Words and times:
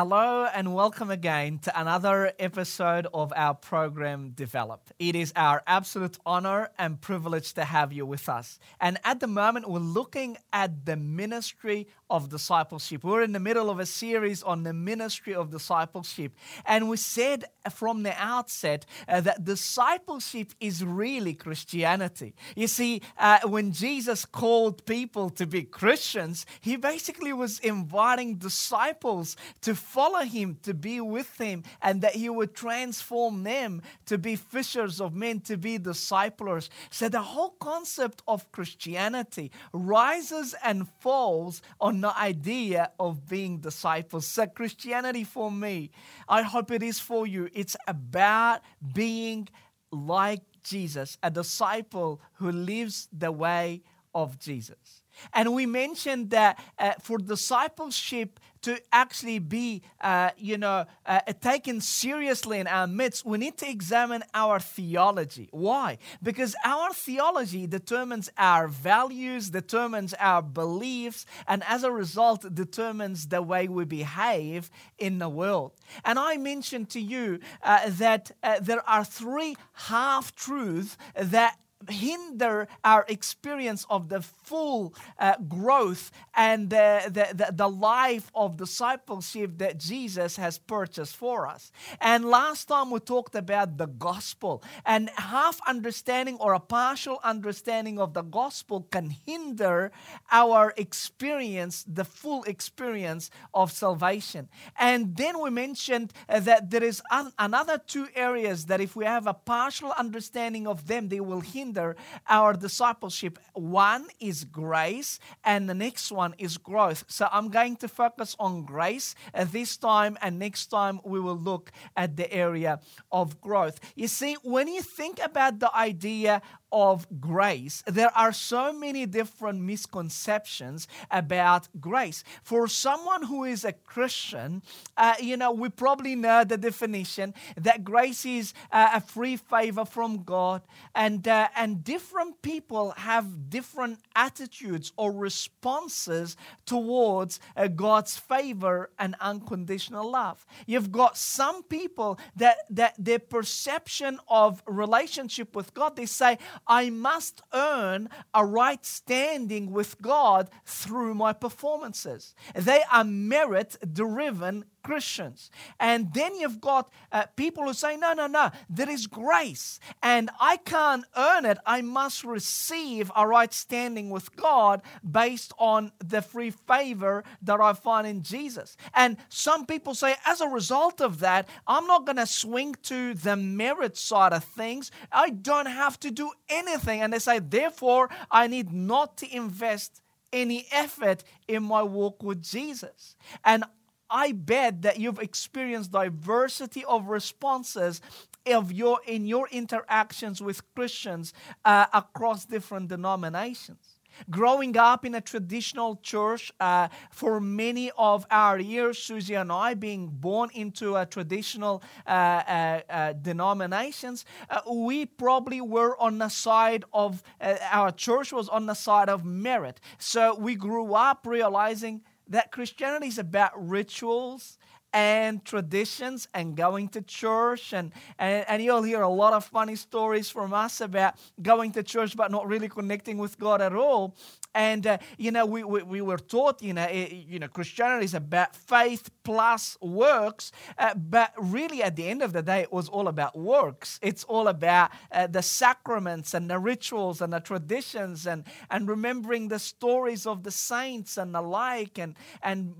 Hello 0.00 0.46
and 0.54 0.74
welcome 0.74 1.10
again 1.10 1.58
to 1.58 1.78
another 1.78 2.32
episode 2.38 3.06
of 3.12 3.34
our 3.36 3.52
program 3.52 4.30
Develop. 4.30 4.88
It 4.98 5.14
is 5.14 5.30
our 5.36 5.62
absolute 5.66 6.16
honor 6.24 6.70
and 6.78 6.98
privilege 6.98 7.52
to 7.52 7.66
have 7.66 7.92
you 7.92 8.06
with 8.06 8.26
us. 8.26 8.58
And 8.80 8.96
at 9.04 9.20
the 9.20 9.26
moment, 9.26 9.68
we're 9.68 9.80
looking 9.80 10.38
at 10.54 10.86
the 10.86 10.96
ministry 10.96 11.86
of 12.10 12.28
discipleship. 12.28 13.04
We're 13.04 13.22
in 13.22 13.32
the 13.32 13.40
middle 13.40 13.70
of 13.70 13.78
a 13.78 13.86
series 13.86 14.42
on 14.42 14.64
the 14.64 14.72
ministry 14.72 15.34
of 15.34 15.50
discipleship. 15.50 16.32
And 16.66 16.88
we 16.88 16.96
said 16.96 17.44
from 17.70 18.02
the 18.02 18.14
outset 18.20 18.84
uh, 19.08 19.20
that 19.20 19.44
discipleship 19.44 20.52
is 20.60 20.84
really 20.84 21.34
Christianity. 21.34 22.34
You 22.56 22.66
see, 22.66 23.02
uh, 23.16 23.38
when 23.44 23.72
Jesus 23.72 24.24
called 24.24 24.84
people 24.86 25.30
to 25.30 25.46
be 25.46 25.62
Christians, 25.62 26.46
he 26.60 26.76
basically 26.76 27.32
was 27.32 27.60
inviting 27.60 28.36
disciples 28.36 29.36
to 29.60 29.74
follow 29.74 30.24
him, 30.24 30.58
to 30.62 30.74
be 30.74 31.00
with 31.00 31.38
him, 31.38 31.62
and 31.80 32.02
that 32.02 32.16
he 32.16 32.28
would 32.28 32.54
transform 32.54 33.44
them 33.44 33.82
to 34.06 34.18
be 34.18 34.34
fishers 34.34 35.00
of 35.00 35.14
men, 35.14 35.40
to 35.40 35.56
be 35.56 35.78
disciplers. 35.78 36.70
So 36.90 37.08
the 37.08 37.22
whole 37.22 37.54
concept 37.60 38.22
of 38.26 38.50
Christianity 38.50 39.52
rises 39.72 40.54
and 40.64 40.88
falls 41.00 41.62
on 41.80 41.99
the 42.00 42.16
idea 42.18 42.90
of 42.98 43.28
being 43.28 43.58
disciples. 43.58 44.26
So 44.26 44.46
Christianity 44.46 45.24
for 45.24 45.50
me, 45.50 45.90
I 46.28 46.42
hope 46.42 46.70
it 46.70 46.82
is 46.82 47.00
for 47.00 47.26
you, 47.26 47.48
it's 47.52 47.76
about 47.86 48.60
being 48.94 49.48
like 49.92 50.42
Jesus, 50.62 51.18
a 51.22 51.30
disciple 51.30 52.20
who 52.34 52.52
lives 52.52 53.08
the 53.12 53.32
way 53.32 53.82
of 54.14 54.38
Jesus. 54.38 55.02
And 55.32 55.54
we 55.54 55.66
mentioned 55.66 56.30
that 56.30 56.62
uh, 56.78 56.92
for 57.00 57.18
discipleship 57.18 58.40
to 58.62 58.78
actually 58.92 59.38
be, 59.38 59.82
uh, 60.00 60.30
you 60.36 60.58
know, 60.58 60.84
uh, 61.06 61.20
taken 61.40 61.80
seriously 61.80 62.58
in 62.58 62.66
our 62.66 62.86
midst, 62.86 63.24
we 63.24 63.38
need 63.38 63.56
to 63.58 63.68
examine 63.68 64.22
our 64.34 64.60
theology. 64.60 65.48
Why? 65.50 65.98
Because 66.22 66.54
our 66.64 66.92
theology 66.92 67.66
determines 67.66 68.30
our 68.36 68.68
values, 68.68 69.50
determines 69.50 70.14
our 70.14 70.42
beliefs, 70.42 71.26
and 71.46 71.62
as 71.66 71.84
a 71.84 71.90
result, 71.90 72.54
determines 72.54 73.28
the 73.28 73.42
way 73.42 73.68
we 73.68 73.84
behave 73.84 74.70
in 74.98 75.18
the 75.18 75.28
world. 75.28 75.72
And 76.04 76.18
I 76.18 76.36
mentioned 76.36 76.90
to 76.90 77.00
you 77.00 77.40
uh, 77.62 77.90
that 77.90 78.30
uh, 78.42 78.60
there 78.60 78.88
are 78.88 79.04
three 79.04 79.56
half 79.72 80.34
truths 80.34 80.96
that 81.14 81.56
hinder 81.88 82.68
our 82.84 83.04
experience 83.08 83.86
of 83.88 84.08
the 84.08 84.20
full 84.20 84.94
uh, 85.18 85.36
growth 85.48 86.10
and 86.34 86.68
the, 86.68 87.02
the, 87.34 87.52
the, 87.52 87.68
life 87.68 88.30
of 88.34 88.56
discipleship 88.56 89.56
that 89.58 89.78
Jesus 89.78 90.36
has 90.36 90.58
purchased 90.58 91.16
for 91.16 91.46
us. 91.46 91.72
And 92.00 92.24
last 92.24 92.66
time 92.66 92.90
we 92.90 93.00
talked 93.00 93.34
about 93.34 93.78
the 93.78 93.86
gospel, 93.86 94.62
and 94.84 95.08
half 95.16 95.60
understanding 95.66 96.36
or 96.40 96.52
a 96.52 96.60
partial 96.60 97.20
understanding 97.24 97.98
of 97.98 98.12
the 98.12 98.22
gospel 98.22 98.86
can 98.90 99.10
hinder 99.10 99.92
our 100.30 100.74
experience, 100.76 101.84
the 101.88 102.04
full 102.04 102.42
experience 102.44 103.30
of 103.54 103.72
salvation. 103.72 104.48
And 104.78 105.16
then 105.16 105.40
we 105.40 105.50
mentioned 105.50 106.12
uh, 106.28 106.40
that 106.40 106.70
there 106.70 106.84
is 106.84 107.00
an, 107.10 107.32
another 107.38 107.78
two 107.78 108.08
areas 108.14 108.66
that 108.66 108.80
if 108.80 108.94
we 108.96 109.04
have 109.04 109.26
a 109.26 109.34
partial 109.34 109.92
understanding 109.92 110.66
of 110.66 110.86
them, 110.86 111.08
they 111.08 111.20
will 111.20 111.40
hinder 111.40 111.69
hinder 111.70 111.96
our 112.28 112.52
discipleship. 112.54 113.38
One 113.54 114.06
is 114.18 114.44
grace, 114.44 115.20
and 115.44 115.68
the 115.68 115.74
next 115.74 116.10
one 116.10 116.34
is 116.38 116.58
growth. 116.58 117.04
So 117.06 117.28
I'm 117.30 117.48
going 117.48 117.76
to 117.76 117.88
focus 117.88 118.36
on 118.38 118.64
grace 118.64 119.14
at 119.32 119.52
this 119.52 119.76
time, 119.76 120.18
and 120.22 120.38
next 120.38 120.66
time 120.66 121.00
we 121.04 121.20
will 121.20 121.38
look 121.38 121.70
at 121.96 122.16
the 122.16 122.32
area 122.32 122.80
of 123.12 123.40
growth. 123.40 123.78
You 123.94 124.08
see, 124.08 124.36
when 124.42 124.66
you 124.68 124.82
think 124.82 125.20
about 125.22 125.60
the 125.60 125.74
idea 125.74 126.42
of 126.72 127.06
grace, 127.20 127.82
there 127.86 128.16
are 128.16 128.32
so 128.32 128.72
many 128.72 129.06
different 129.06 129.60
misconceptions 129.60 130.88
about 131.10 131.68
grace. 131.80 132.24
For 132.42 132.68
someone 132.68 133.24
who 133.24 133.44
is 133.44 133.64
a 133.64 133.72
Christian, 133.72 134.62
uh, 134.96 135.14
you 135.20 135.36
know, 135.36 135.52
we 135.52 135.68
probably 135.68 136.14
know 136.14 136.44
the 136.44 136.56
definition 136.56 137.34
that 137.56 137.84
grace 137.84 138.24
is 138.24 138.54
uh, 138.72 138.90
a 138.94 139.00
free 139.00 139.36
favor 139.36 139.84
from 139.84 140.22
God, 140.24 140.62
and 140.94 141.26
uh, 141.26 141.48
and 141.56 141.82
different 141.82 142.42
people 142.42 142.92
have 142.96 143.50
different 143.50 143.98
attitudes 144.14 144.92
or 144.96 145.12
responses 145.12 146.36
towards 146.66 147.40
uh, 147.56 147.68
God's 147.68 148.16
favor 148.16 148.90
and 148.98 149.14
unconditional 149.20 150.10
love. 150.10 150.44
You've 150.66 150.92
got 150.92 151.16
some 151.16 151.62
people 151.62 152.18
that 152.36 152.58
that 152.70 152.94
their 152.98 153.18
perception 153.18 154.18
of 154.28 154.62
relationship 154.66 155.56
with 155.56 155.74
God, 155.74 155.96
they 155.96 156.06
say. 156.06 156.38
I 156.66 156.90
must 156.90 157.42
earn 157.52 158.08
a 158.34 158.44
right 158.44 158.84
standing 158.84 159.72
with 159.72 160.00
God 160.00 160.50
through 160.64 161.14
my 161.14 161.32
performances. 161.32 162.34
They 162.54 162.82
are 162.92 163.04
merit 163.04 163.76
driven 163.92 164.64
Christians. 164.82 165.50
And 165.78 166.12
then 166.12 166.34
you've 166.36 166.60
got 166.60 166.90
uh, 167.12 167.26
people 167.36 167.64
who 167.64 167.74
say, 167.74 167.96
no, 167.96 168.12
no, 168.12 168.26
no, 168.26 168.50
there 168.68 168.90
is 168.90 169.06
grace 169.06 169.80
and 170.02 170.30
I 170.40 170.56
can't 170.58 171.04
earn 171.16 171.44
it. 171.44 171.58
I 171.66 171.82
must 171.82 172.24
receive 172.24 173.10
a 173.14 173.26
right 173.26 173.52
standing 173.52 174.10
with 174.10 174.34
God 174.36 174.82
based 175.08 175.52
on 175.58 175.92
the 175.98 176.22
free 176.22 176.50
favor 176.50 177.24
that 177.42 177.60
I 177.60 177.72
find 177.72 178.06
in 178.06 178.22
Jesus. 178.22 178.76
And 178.94 179.16
some 179.28 179.66
people 179.66 179.94
say, 179.94 180.16
as 180.26 180.40
a 180.40 180.48
result 180.48 181.00
of 181.00 181.20
that, 181.20 181.48
I'm 181.66 181.86
not 181.86 182.06
going 182.06 182.16
to 182.16 182.26
swing 182.26 182.76
to 182.84 183.14
the 183.14 183.36
merit 183.36 183.96
side 183.96 184.32
of 184.32 184.44
things. 184.44 184.90
I 185.12 185.30
don't 185.30 185.66
have 185.66 185.98
to 186.00 186.10
do 186.10 186.32
anything. 186.48 187.02
And 187.02 187.12
they 187.12 187.18
say, 187.18 187.38
therefore, 187.38 188.10
I 188.30 188.46
need 188.46 188.72
not 188.72 189.16
to 189.18 189.34
invest 189.34 190.02
any 190.32 190.66
effort 190.70 191.24
in 191.48 191.62
my 191.62 191.82
walk 191.82 192.22
with 192.22 192.42
Jesus. 192.42 193.16
And 193.44 193.64
I 194.10 194.32
bet 194.32 194.82
that 194.82 194.98
you've 194.98 195.18
experienced 195.18 195.92
diversity 195.92 196.84
of 196.84 197.08
responses 197.08 198.00
of 198.46 198.72
your 198.72 199.00
in 199.06 199.26
your 199.26 199.48
interactions 199.50 200.42
with 200.42 200.62
Christians 200.74 201.32
uh, 201.64 201.86
across 201.92 202.44
different 202.44 202.88
denominations. 202.88 204.00
Growing 204.28 204.76
up 204.76 205.04
in 205.04 205.14
a 205.14 205.20
traditional 205.20 205.96
church 205.96 206.52
uh, 206.60 206.88
for 207.10 207.40
many 207.40 207.90
of 207.96 208.26
our 208.30 208.58
years, 208.58 208.98
Susie 208.98 209.34
and 209.34 209.50
I 209.50 209.74
being 209.74 210.08
born 210.08 210.50
into 210.52 210.96
a 210.96 211.06
traditional 211.06 211.82
uh, 212.06 212.10
uh, 212.10 212.80
uh 212.90 213.12
denominations, 213.14 214.26
uh, 214.50 214.60
we 214.70 215.06
probably 215.06 215.60
were 215.60 215.96
on 215.98 216.18
the 216.18 216.28
side 216.28 216.84
of 216.92 217.22
our 217.40 217.92
church 217.92 218.32
was 218.32 218.48
on 218.48 218.66
the 218.66 218.74
side 218.74 219.08
of 219.08 219.24
merit. 219.24 219.80
So 219.98 220.34
we 220.34 220.54
grew 220.54 220.94
up 220.94 221.26
realizing 221.26 222.02
that 222.30 222.52
Christianity 222.52 223.08
is 223.08 223.18
about 223.18 223.52
rituals 223.68 224.56
and 224.92 225.44
traditions 225.44 226.28
and 226.34 226.56
going 226.56 226.88
to 226.88 227.02
church. 227.02 227.72
And, 227.72 227.92
and, 228.18 228.44
and 228.48 228.62
you'll 228.62 228.82
hear 228.82 229.02
a 229.02 229.08
lot 229.08 229.32
of 229.32 229.44
funny 229.44 229.76
stories 229.76 230.30
from 230.30 230.52
us 230.52 230.80
about 230.80 231.14
going 231.42 231.72
to 231.72 231.82
church 231.82 232.16
but 232.16 232.30
not 232.30 232.46
really 232.46 232.68
connecting 232.68 233.18
with 233.18 233.38
god 233.38 233.60
at 233.60 233.74
all. 233.74 234.16
And 234.54 234.86
uh, 234.86 234.98
you 235.16 235.30
know 235.30 235.46
we, 235.46 235.62
we, 235.62 235.82
we, 235.82 236.00
were 236.00 236.18
taught 236.18 236.60
you 236.60 236.72
know 236.72 236.84
it, 236.84 237.12
you 237.12 237.38
know 237.38 237.46
christianity 237.46 238.04
is 238.04 238.14
about 238.14 238.56
faith 238.56 239.10
plus 239.22 239.76
works. 239.80 240.50
Uh, 240.76 240.94
but 240.94 241.32
really 241.38 241.82
at 241.82 241.94
the 241.94 242.08
end 242.08 242.22
of 242.22 242.32
the 242.32 242.42
day 242.42 242.60
it 242.60 242.72
was 242.72 242.88
all 242.88 243.06
about 243.08 243.38
works. 243.38 244.00
It's 244.02 244.24
all 244.24 244.48
about 244.48 244.90
uh, 245.12 245.28
the 245.28 245.42
sacraments 245.42 246.34
and 246.34 246.50
the 246.50 246.58
rituals 246.58 247.20
and 247.20 247.32
the 247.32 247.40
traditions 247.40 248.26
and 248.26 248.44
and 248.70 248.88
remembering 248.88 249.48
the 249.48 249.58
stories 249.60 250.26
of 250.26 250.42
the 250.42 250.50
saints 250.50 251.16
and 251.16 251.34
the 251.34 251.42
like 251.42 251.98
and 251.98 252.16
and 252.42 252.74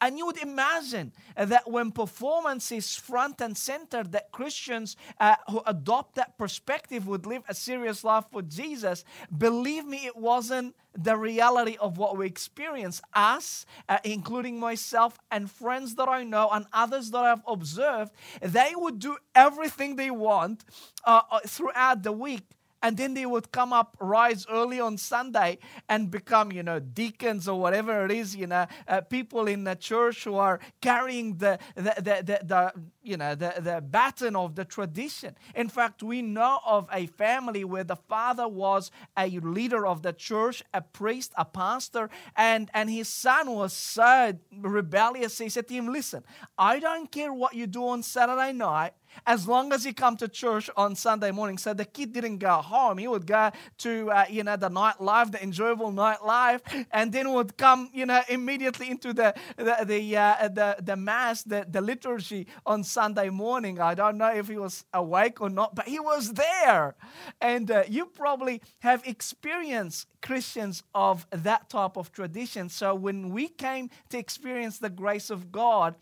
and 0.00 0.16
you 0.16 0.26
would 0.26 0.38
imagine 0.38 1.12
that 1.36 1.70
when 1.70 1.92
performance 1.92 2.72
is 2.72 2.94
front 2.94 3.40
and 3.40 3.56
center, 3.56 4.02
that 4.04 4.32
Christians 4.32 4.96
uh, 5.18 5.36
who 5.50 5.62
adopt 5.66 6.14
that 6.14 6.38
perspective 6.38 7.06
would 7.06 7.26
live 7.26 7.42
a 7.48 7.54
serious 7.54 8.02
life 8.02 8.24
for 8.32 8.42
Jesus. 8.42 9.04
Believe 9.36 9.84
me, 9.84 10.06
it 10.06 10.16
wasn't 10.16 10.74
the 10.96 11.16
reality 11.16 11.76
of 11.80 11.98
what 11.98 12.16
we 12.16 12.26
experience. 12.26 13.00
Us, 13.14 13.66
uh, 13.88 13.98
including 14.04 14.58
myself 14.58 15.18
and 15.30 15.50
friends 15.50 15.94
that 15.96 16.08
I 16.08 16.24
know 16.24 16.48
and 16.50 16.66
others 16.72 17.10
that 17.10 17.24
I've 17.24 17.42
observed, 17.46 18.12
they 18.40 18.72
would 18.74 18.98
do 18.98 19.16
everything 19.34 19.96
they 19.96 20.10
want 20.10 20.64
uh, 21.04 21.22
uh 21.30 21.40
throughout 21.46 22.02
the 22.02 22.12
week 22.12 22.42
and 22.82 22.96
then 22.96 23.14
they 23.14 23.26
would 23.26 23.52
come 23.52 23.72
up, 23.72 23.96
rise 24.00 24.46
early 24.50 24.80
on 24.80 24.96
Sunday, 24.96 25.58
and 25.88 26.10
become, 26.10 26.52
you 26.52 26.62
know, 26.62 26.78
deacons 26.78 27.48
or 27.48 27.60
whatever 27.60 28.04
it 28.04 28.10
is, 28.10 28.34
you 28.34 28.46
know, 28.46 28.66
uh, 28.88 29.00
people 29.02 29.46
in 29.46 29.64
the 29.64 29.74
church 29.74 30.24
who 30.24 30.36
are 30.36 30.60
carrying 30.80 31.36
the, 31.36 31.58
the, 31.74 31.94
the, 31.96 32.22
the, 32.24 32.40
the 32.44 32.72
you 33.02 33.16
know, 33.16 33.34
the, 33.34 33.54
the 33.58 33.80
baton 33.80 34.36
of 34.36 34.54
the 34.54 34.64
tradition. 34.64 35.34
In 35.54 35.68
fact, 35.68 36.02
we 36.02 36.22
know 36.22 36.60
of 36.66 36.88
a 36.92 37.06
family 37.06 37.64
where 37.64 37.84
the 37.84 37.96
father 37.96 38.46
was 38.46 38.90
a 39.16 39.28
leader 39.28 39.86
of 39.86 40.02
the 40.02 40.12
church, 40.12 40.62
a 40.74 40.80
priest, 40.80 41.32
a 41.36 41.44
pastor, 41.44 42.10
and, 42.36 42.70
and 42.74 42.90
his 42.90 43.08
son 43.08 43.50
was 43.50 43.72
so 43.72 44.34
rebellious. 44.58 45.38
He 45.38 45.48
said 45.48 45.68
to 45.68 45.74
him, 45.74 45.88
Listen, 45.88 46.24
I 46.58 46.78
don't 46.78 47.10
care 47.10 47.32
what 47.32 47.54
you 47.54 47.66
do 47.66 47.88
on 47.88 48.02
Saturday 48.02 48.52
night 48.52 48.92
as 49.26 49.46
long 49.46 49.72
as 49.72 49.84
he 49.84 49.92
come 49.92 50.16
to 50.16 50.28
church 50.28 50.70
on 50.76 50.94
Sunday 50.94 51.30
morning. 51.30 51.58
So 51.58 51.74
the 51.74 51.84
kid 51.84 52.12
didn't 52.12 52.38
go 52.38 52.54
home. 52.54 52.98
He 52.98 53.08
would 53.08 53.26
go 53.26 53.50
to, 53.78 54.10
uh, 54.10 54.24
you 54.28 54.44
know, 54.44 54.56
the 54.56 54.70
nightlife, 54.70 55.32
the 55.32 55.42
enjoyable 55.42 55.92
nightlife, 55.92 56.60
and 56.90 57.12
then 57.12 57.32
would 57.32 57.56
come, 57.56 57.90
you 57.92 58.06
know, 58.06 58.22
immediately 58.28 58.90
into 58.90 59.12
the 59.12 59.34
the 59.56 59.76
the 59.84 60.16
uh, 60.16 60.48
the, 60.48 60.76
the 60.80 60.96
mass, 60.96 61.42
the, 61.42 61.66
the 61.68 61.80
liturgy 61.80 62.46
on 62.66 62.84
Sunday 62.84 63.30
morning. 63.30 63.80
I 63.80 63.94
don't 63.94 64.18
know 64.18 64.32
if 64.32 64.48
he 64.48 64.56
was 64.56 64.84
awake 64.92 65.40
or 65.40 65.50
not, 65.50 65.74
but 65.74 65.88
he 65.88 66.00
was 66.00 66.32
there. 66.34 66.94
And 67.40 67.70
uh, 67.70 67.84
you 67.88 68.06
probably 68.06 68.62
have 68.80 69.06
experienced 69.06 70.06
Christians 70.22 70.82
of 70.94 71.26
that 71.30 71.68
type 71.70 71.96
of 71.96 72.12
tradition. 72.12 72.68
So 72.68 72.94
when 72.94 73.30
we 73.30 73.48
came 73.48 73.90
to 74.10 74.18
experience 74.18 74.78
the 74.78 74.90
grace 74.90 75.30
of 75.30 75.50
God, 75.52 75.94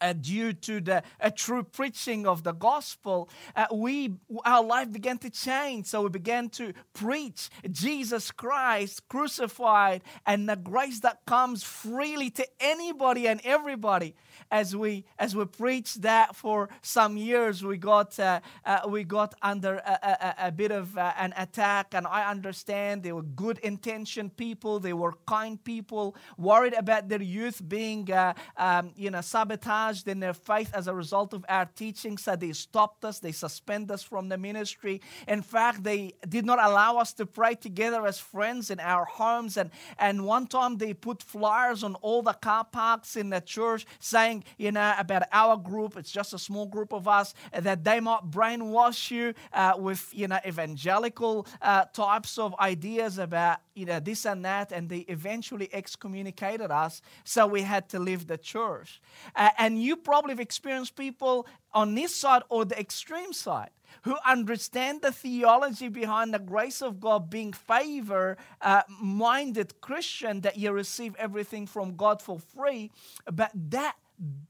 uh, 0.00 0.12
due 0.12 0.52
to 0.52 0.80
the 0.80 1.02
uh, 1.20 1.30
true 1.34 1.62
preaching 1.62 2.26
of 2.26 2.42
the 2.42 2.52
gospel, 2.52 3.28
uh, 3.54 3.66
we 3.72 4.14
our 4.44 4.62
life 4.62 4.92
began 4.92 5.18
to 5.18 5.30
change. 5.30 5.86
So 5.86 6.02
we 6.02 6.08
began 6.08 6.48
to 6.50 6.72
preach 6.92 7.48
Jesus 7.70 8.30
Christ 8.30 9.08
crucified 9.08 10.02
and 10.26 10.48
the 10.48 10.56
grace 10.56 11.00
that 11.00 11.24
comes 11.26 11.62
freely 11.62 12.30
to 12.30 12.46
anybody 12.60 13.28
and 13.28 13.40
everybody. 13.44 14.14
As 14.50 14.76
we 14.76 15.04
as 15.18 15.34
we 15.34 15.44
preached 15.46 16.02
that 16.02 16.36
for 16.36 16.68
some 16.82 17.16
years, 17.16 17.64
we 17.64 17.78
got 17.78 18.18
uh, 18.20 18.40
uh, 18.64 18.80
we 18.88 19.02
got 19.02 19.34
under 19.42 19.76
a, 19.76 20.34
a, 20.38 20.48
a 20.48 20.52
bit 20.52 20.70
of 20.70 20.96
uh, 20.96 21.12
an 21.18 21.32
attack, 21.36 21.94
and 21.94 22.06
I 22.06 22.30
understand 22.30 23.02
they 23.02 23.12
were 23.12 23.22
good 23.22 23.58
intentioned 23.58 24.36
people, 24.36 24.78
they 24.78 24.92
were 24.92 25.14
kind 25.26 25.62
people, 25.64 26.14
worried 26.36 26.74
about 26.74 27.08
their 27.08 27.22
youth 27.22 27.66
being 27.66 28.08
um, 28.56 28.92
you 28.94 29.10
know 29.10 29.20
sabotaged 29.20 29.85
in 30.06 30.20
their 30.20 30.34
faith 30.34 30.70
as 30.74 30.88
a 30.88 30.94
result 30.94 31.32
of 31.32 31.44
our 31.48 31.66
teaching. 31.66 32.18
So 32.18 32.36
they 32.36 32.52
stopped 32.52 33.04
us, 33.04 33.18
they 33.18 33.32
suspended 33.32 33.90
us 33.90 34.02
from 34.02 34.28
the 34.28 34.38
ministry. 34.38 35.00
In 35.26 35.42
fact, 35.42 35.82
they 35.82 36.12
did 36.28 36.44
not 36.44 36.58
allow 36.58 36.98
us 36.98 37.12
to 37.14 37.26
pray 37.26 37.54
together 37.54 38.06
as 38.06 38.18
friends 38.18 38.70
in 38.70 38.80
our 38.80 39.04
homes, 39.04 39.56
and 39.56 39.70
and 39.98 40.24
one 40.24 40.46
time 40.46 40.76
they 40.76 40.94
put 40.94 41.22
flyers 41.22 41.82
on 41.82 41.94
all 41.96 42.22
the 42.22 42.34
car 42.34 42.64
parks 42.64 43.16
in 43.16 43.30
the 43.30 43.40
church 43.40 43.86
saying 43.98 44.26
saying, 44.26 44.44
you 44.58 44.72
know, 44.72 44.94
about 44.98 45.22
our 45.32 45.56
group, 45.56 45.96
it's 45.96 46.10
just 46.10 46.34
a 46.34 46.38
small 46.38 46.66
group 46.66 46.92
of 46.92 47.06
us, 47.06 47.34
that 47.52 47.84
they 47.84 48.00
might 48.00 48.30
brainwash 48.30 49.10
you 49.10 49.34
uh, 49.52 49.74
with, 49.76 50.10
you 50.12 50.28
know, 50.28 50.38
evangelical 50.46 51.46
uh, 51.62 51.84
types 51.92 52.38
of 52.38 52.54
ideas 52.58 53.18
about, 53.18 53.58
you 53.76 53.86
know, 53.86 54.00
this 54.00 54.24
and 54.24 54.44
that. 54.44 54.72
And 54.72 54.88
they 54.88 55.00
eventually 55.08 55.68
excommunicated 55.72 56.70
us. 56.70 57.02
So 57.24 57.46
we 57.46 57.62
had 57.62 57.88
to 57.90 57.98
leave 57.98 58.26
the 58.26 58.38
church. 58.38 59.00
Uh, 59.34 59.50
and 59.58 59.80
you 59.80 59.96
probably 59.96 60.32
have 60.32 60.40
experienced 60.40 60.96
people 60.96 61.46
on 61.72 61.94
this 61.94 62.14
side 62.14 62.42
or 62.48 62.64
the 62.64 62.78
extreme 62.78 63.32
side 63.32 63.70
who 64.02 64.16
understand 64.26 65.02
the 65.02 65.12
theology 65.12 65.88
behind 65.88 66.34
the 66.34 66.38
grace 66.38 66.82
of 66.82 67.00
God 67.00 67.30
being 67.30 67.52
favor 67.52 68.36
uh, 68.60 68.82
minded 69.00 69.80
Christian 69.80 70.40
that 70.40 70.56
you 70.56 70.72
receive 70.72 71.14
everything 71.16 71.66
from 71.66 71.96
God 71.96 72.20
for 72.20 72.38
free, 72.38 72.90
but 73.30 73.50
that 73.54 73.96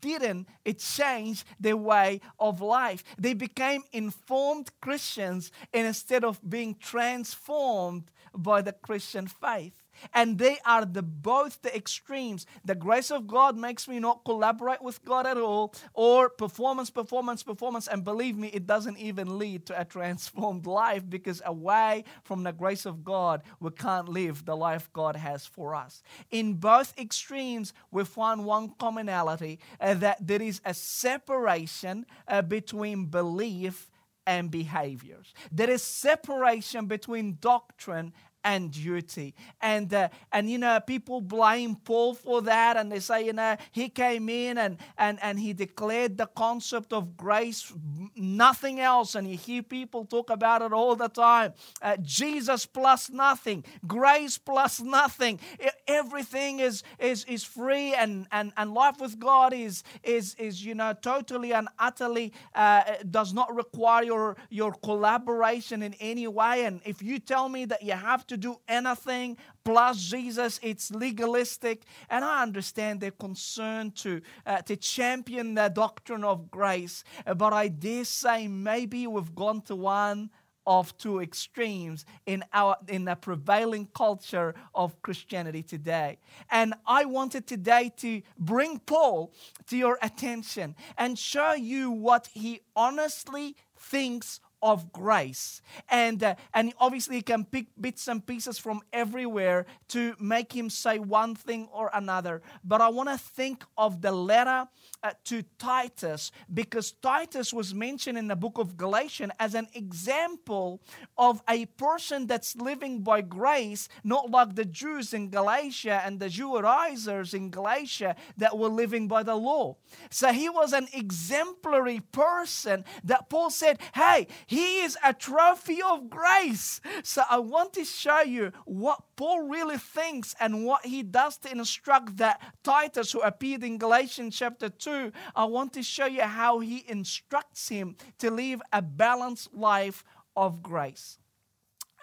didn't 0.01 0.49
it 0.65 0.79
change 0.79 1.45
their 1.59 1.77
way 1.77 2.21
of 2.39 2.61
life 2.61 3.03
they 3.19 3.35
became 3.35 3.83
informed 3.93 4.71
christians 4.81 5.51
instead 5.73 6.25
of 6.25 6.39
being 6.49 6.77
transformed 6.77 8.11
by 8.37 8.63
the 8.63 8.73
christian 8.73 9.27
faith. 9.27 9.87
And 10.13 10.39
they 10.39 10.59
are 10.65 10.85
the 10.85 11.03
both 11.03 11.63
the 11.63 11.75
extremes. 11.75 12.47
The 12.65 12.75
grace 12.75 13.11
of 13.11 13.27
god 13.27 13.57
makes 13.57 13.89
me 13.89 13.99
not 13.99 14.25
collaborate 14.25 14.83
with 14.83 15.05
god 15.05 15.27
at 15.27 15.37
all 15.37 15.75
or 15.95 16.29
performance 16.29 16.91
performance 16.91 17.43
performance. 17.43 17.89
And 17.89 18.05
believe 18.05 18.37
me 18.37 18.49
it 18.49 18.67
doesn't 18.67 18.99
even 18.99 19.39
lead 19.39 19.67
to 19.67 19.81
a 19.81 19.85
transformed 19.97 20.67
life 20.67 21.09
because 21.09 21.43
away 21.45 22.05
from 22.25 22.43
the 22.43 22.53
grace 22.53 22.87
of 22.87 23.05
god 23.05 23.43
we 23.61 23.71
can't 23.71 24.09
live 24.09 24.45
the 24.45 24.57
life 24.57 24.89
god 24.93 25.17
has 25.17 25.47
for 25.47 25.75
us. 25.75 26.03
In 26.31 26.55
both 26.55 26.93
extremes 26.99 27.73
we 27.91 28.05
find 28.05 28.45
one 28.45 28.75
commonality 28.79 29.59
uh, 29.81 29.95
that 29.95 30.27
there 30.27 30.43
is 30.43 30.61
a 30.65 30.75
separation 30.75 32.07
uh, 32.29 32.43
between 32.43 33.07
belief 33.07 33.91
and 34.27 34.51
behaviors. 34.51 35.33
There 35.53 35.71
is 35.71 35.83
separation 35.83 36.87
between 36.87 37.39
doctrine 37.41 38.13
and 38.47 38.71
duty. 38.71 39.35
And, 39.61 39.93
uh, 39.93 40.09
and 40.33 40.49
you 40.49 40.57
know, 40.57 40.79
people 40.79 41.21
blame 41.21 41.75
Paul 41.75 42.15
for 42.15 42.41
that 42.43 42.77
and 42.77 42.91
they 42.91 43.01
say, 43.01 43.27
you 43.27 43.33
know, 43.33 43.57
he 43.73 43.89
came 43.89 44.29
in 44.29 44.57
and, 44.57 44.79
and, 44.97 45.19
and 45.21 45.39
he 45.39 45.53
declared 45.53 46.17
the 46.17 46.27
concept 46.27 46.93
of 46.93 47.17
grace, 47.17 47.73
nothing 48.15 48.79
else. 48.79 49.17
And 49.17 49.29
you 49.29 49.37
hear 49.37 49.65
people 49.65 50.05
talk 50.05 50.31
about 50.31 50.63
it 50.63 50.73
all 50.73 50.95
the 50.95 51.09
time 51.09 51.55
uh, 51.83 51.97
Jesus 52.03 52.67
plus 52.67 53.11
nothing, 53.11 53.65
grace 53.85 54.39
plus 54.39 54.81
nothing. 54.81 55.41
Everything 55.89 56.61
is, 56.61 56.85
is, 57.01 57.25
is 57.25 57.43
free 57.43 57.95
and, 57.95 58.29
and, 58.31 58.53
and 58.57 58.73
life 58.73 59.01
with 59.01 59.19
God 59.19 59.53
is, 59.55 59.83
is, 60.05 60.37
is, 60.39 60.65
you 60.65 60.77
know, 60.77 60.93
totally 60.93 61.53
and 61.53 61.69
utterly 61.81 62.33
uh, 62.55 62.83
does 63.11 63.33
not 63.33 63.53
require 63.55 64.05
your, 64.05 64.37
your 64.51 64.73
collaboration 64.73 65.83
in 65.83 65.95
any 65.95 66.29
way. 66.29 66.65
And 66.65 66.81
if 66.85 67.03
you 67.03 67.19
tell 67.19 67.49
me 67.49 67.65
that 67.65 67.83
you 67.83 67.93
have 67.93 68.25
to 68.29 68.36
do 68.37 68.57
anything 68.69 69.37
plus 69.65 70.03
Jesus. 70.03 70.61
It's 70.63 70.91
legalistic. 70.91 71.83
And 72.09 72.25
I 72.25 72.43
understand 72.43 73.01
their 73.01 73.11
concern 73.11 73.91
to, 73.93 74.21
uh, 74.47 74.63
to 74.63 74.77
champion 74.77 75.55
the 75.55 75.69
doctrine 75.69 76.25
of 76.25 76.51
grace. 76.51 77.05
But 77.37 77.53
I 77.53 77.69
dare 77.69 78.05
say 78.05 78.49
maybe 78.49 79.07
we've 79.07 79.35
gone 79.35 79.63
to 79.63 79.77
one 79.77 80.31
of 80.67 80.97
two 80.99 81.21
extremes 81.21 82.05
in 82.27 82.45
our 82.53 82.77
in 82.89 83.05
the 83.05 83.15
prevailing 83.15 83.89
culture 83.95 84.55
of 84.75 85.01
Christianity 85.01 85.63
today. 85.63 86.19
And 86.51 86.75
I 86.87 87.05
wanted 87.05 87.47
today 87.47 87.93
to 87.99 88.23
bring 88.39 88.81
Paul 88.81 89.33
to 89.69 89.77
your 89.77 89.99
attention 90.03 90.75
and 90.99 91.19
show 91.19 91.53
you 91.53 91.91
what 91.91 92.29
he 92.33 92.61
honestly 92.75 93.55
thinks 93.79 94.41
of 94.67 94.93
grace. 94.93 95.63
And, 95.89 96.25
uh, 96.25 96.35
and 96.53 96.75
obviously, 96.81 97.17
he 97.17 97.23
can 97.23 97.45
pick 97.45 97.69
bits 97.81 98.09
and 98.09 98.27
pieces 98.27 98.59
from 98.59 98.81
everywhere 98.93 99.65
to 99.91 100.17
make 100.19 100.53
him 100.53 100.69
say 100.71 100.99
one 100.99 101.37
thing 101.37 101.69
or 101.73 101.89
another. 101.95 102.43
But 102.65 102.81
I 102.81 102.89
want 102.89 103.09
to 103.09 103.17
think 103.17 103.63
of 103.79 104.03
the 104.03 104.11
letter 104.11 104.67
uh, 105.07 105.13
to 105.25 105.43
Titus 105.59 106.33
because 106.53 106.93
Titus 106.93 107.53
was 107.53 107.75
mentioned 107.75 108.19
in 108.19 108.27
the 108.27 108.35
book 108.35 108.59
of 108.59 108.77
Galatians 108.77 109.33
as 109.39 109.55
an 109.55 109.69
example 109.75 110.81
of 111.17 111.43
a 111.49 111.67
person 111.67 112.27
that's 112.27 112.57
living 112.57 113.03
by 113.03 113.21
grace, 113.21 113.89
not 114.03 114.31
like 114.31 114.57
the 114.57 114.65
Jews 114.65 115.15
in 115.15 115.31
Galatia 115.31 116.03
and 116.05 116.19
the 116.19 116.29
Judaizers 116.29 117.35
in 117.35 117.51
Galatia 117.51 118.17
that 118.37 118.59
were 118.59 118.69
living 118.69 119.07
by 119.07 119.23
the 119.23 119.37
law. 119.37 119.77
So 120.11 120.33
he 120.33 120.49
was 120.49 120.73
an 120.73 120.89
exemplary 120.93 122.01
person 122.01 122.85
that 123.05 123.29
Paul 123.29 123.51
said, 123.51 123.79
Hey, 123.95 124.27
he 124.47 124.81
is 124.81 124.99
a 125.05 125.15
trophy 125.15 125.81
of 125.83 126.11
grace. 126.11 126.81
So 127.05 127.23
I 127.31 127.39
want 127.39 127.75
to 127.75 127.85
show 127.85 128.23
you 128.23 128.53
what 128.65 129.06
Paul 129.17 129.49
really 129.49 129.79
thinks 129.79 130.35
and 130.39 130.65
what 130.65 130.85
he 130.85 131.03
does 131.03 131.39
to 131.39 131.51
instruct 131.51 132.19
that 132.19 132.41
Titus, 132.63 133.13
who 133.13 133.21
appeared 133.23 133.65
in 133.65 133.79
Galatians 133.79 134.37
chapter 134.37 134.69
2, 134.69 135.11
I 135.35 135.45
want 135.47 135.73
to 135.73 135.83
show 135.83 136.07
you 136.07 136.23
how 136.23 136.61
he 136.61 136.85
instructs 136.87 137.69
him 137.69 137.97
to 138.19 138.31
live 138.31 138.61
a 138.73 138.83
balanced 138.83 139.55
life 139.55 140.05
of 140.37 140.63
grace. 140.63 141.19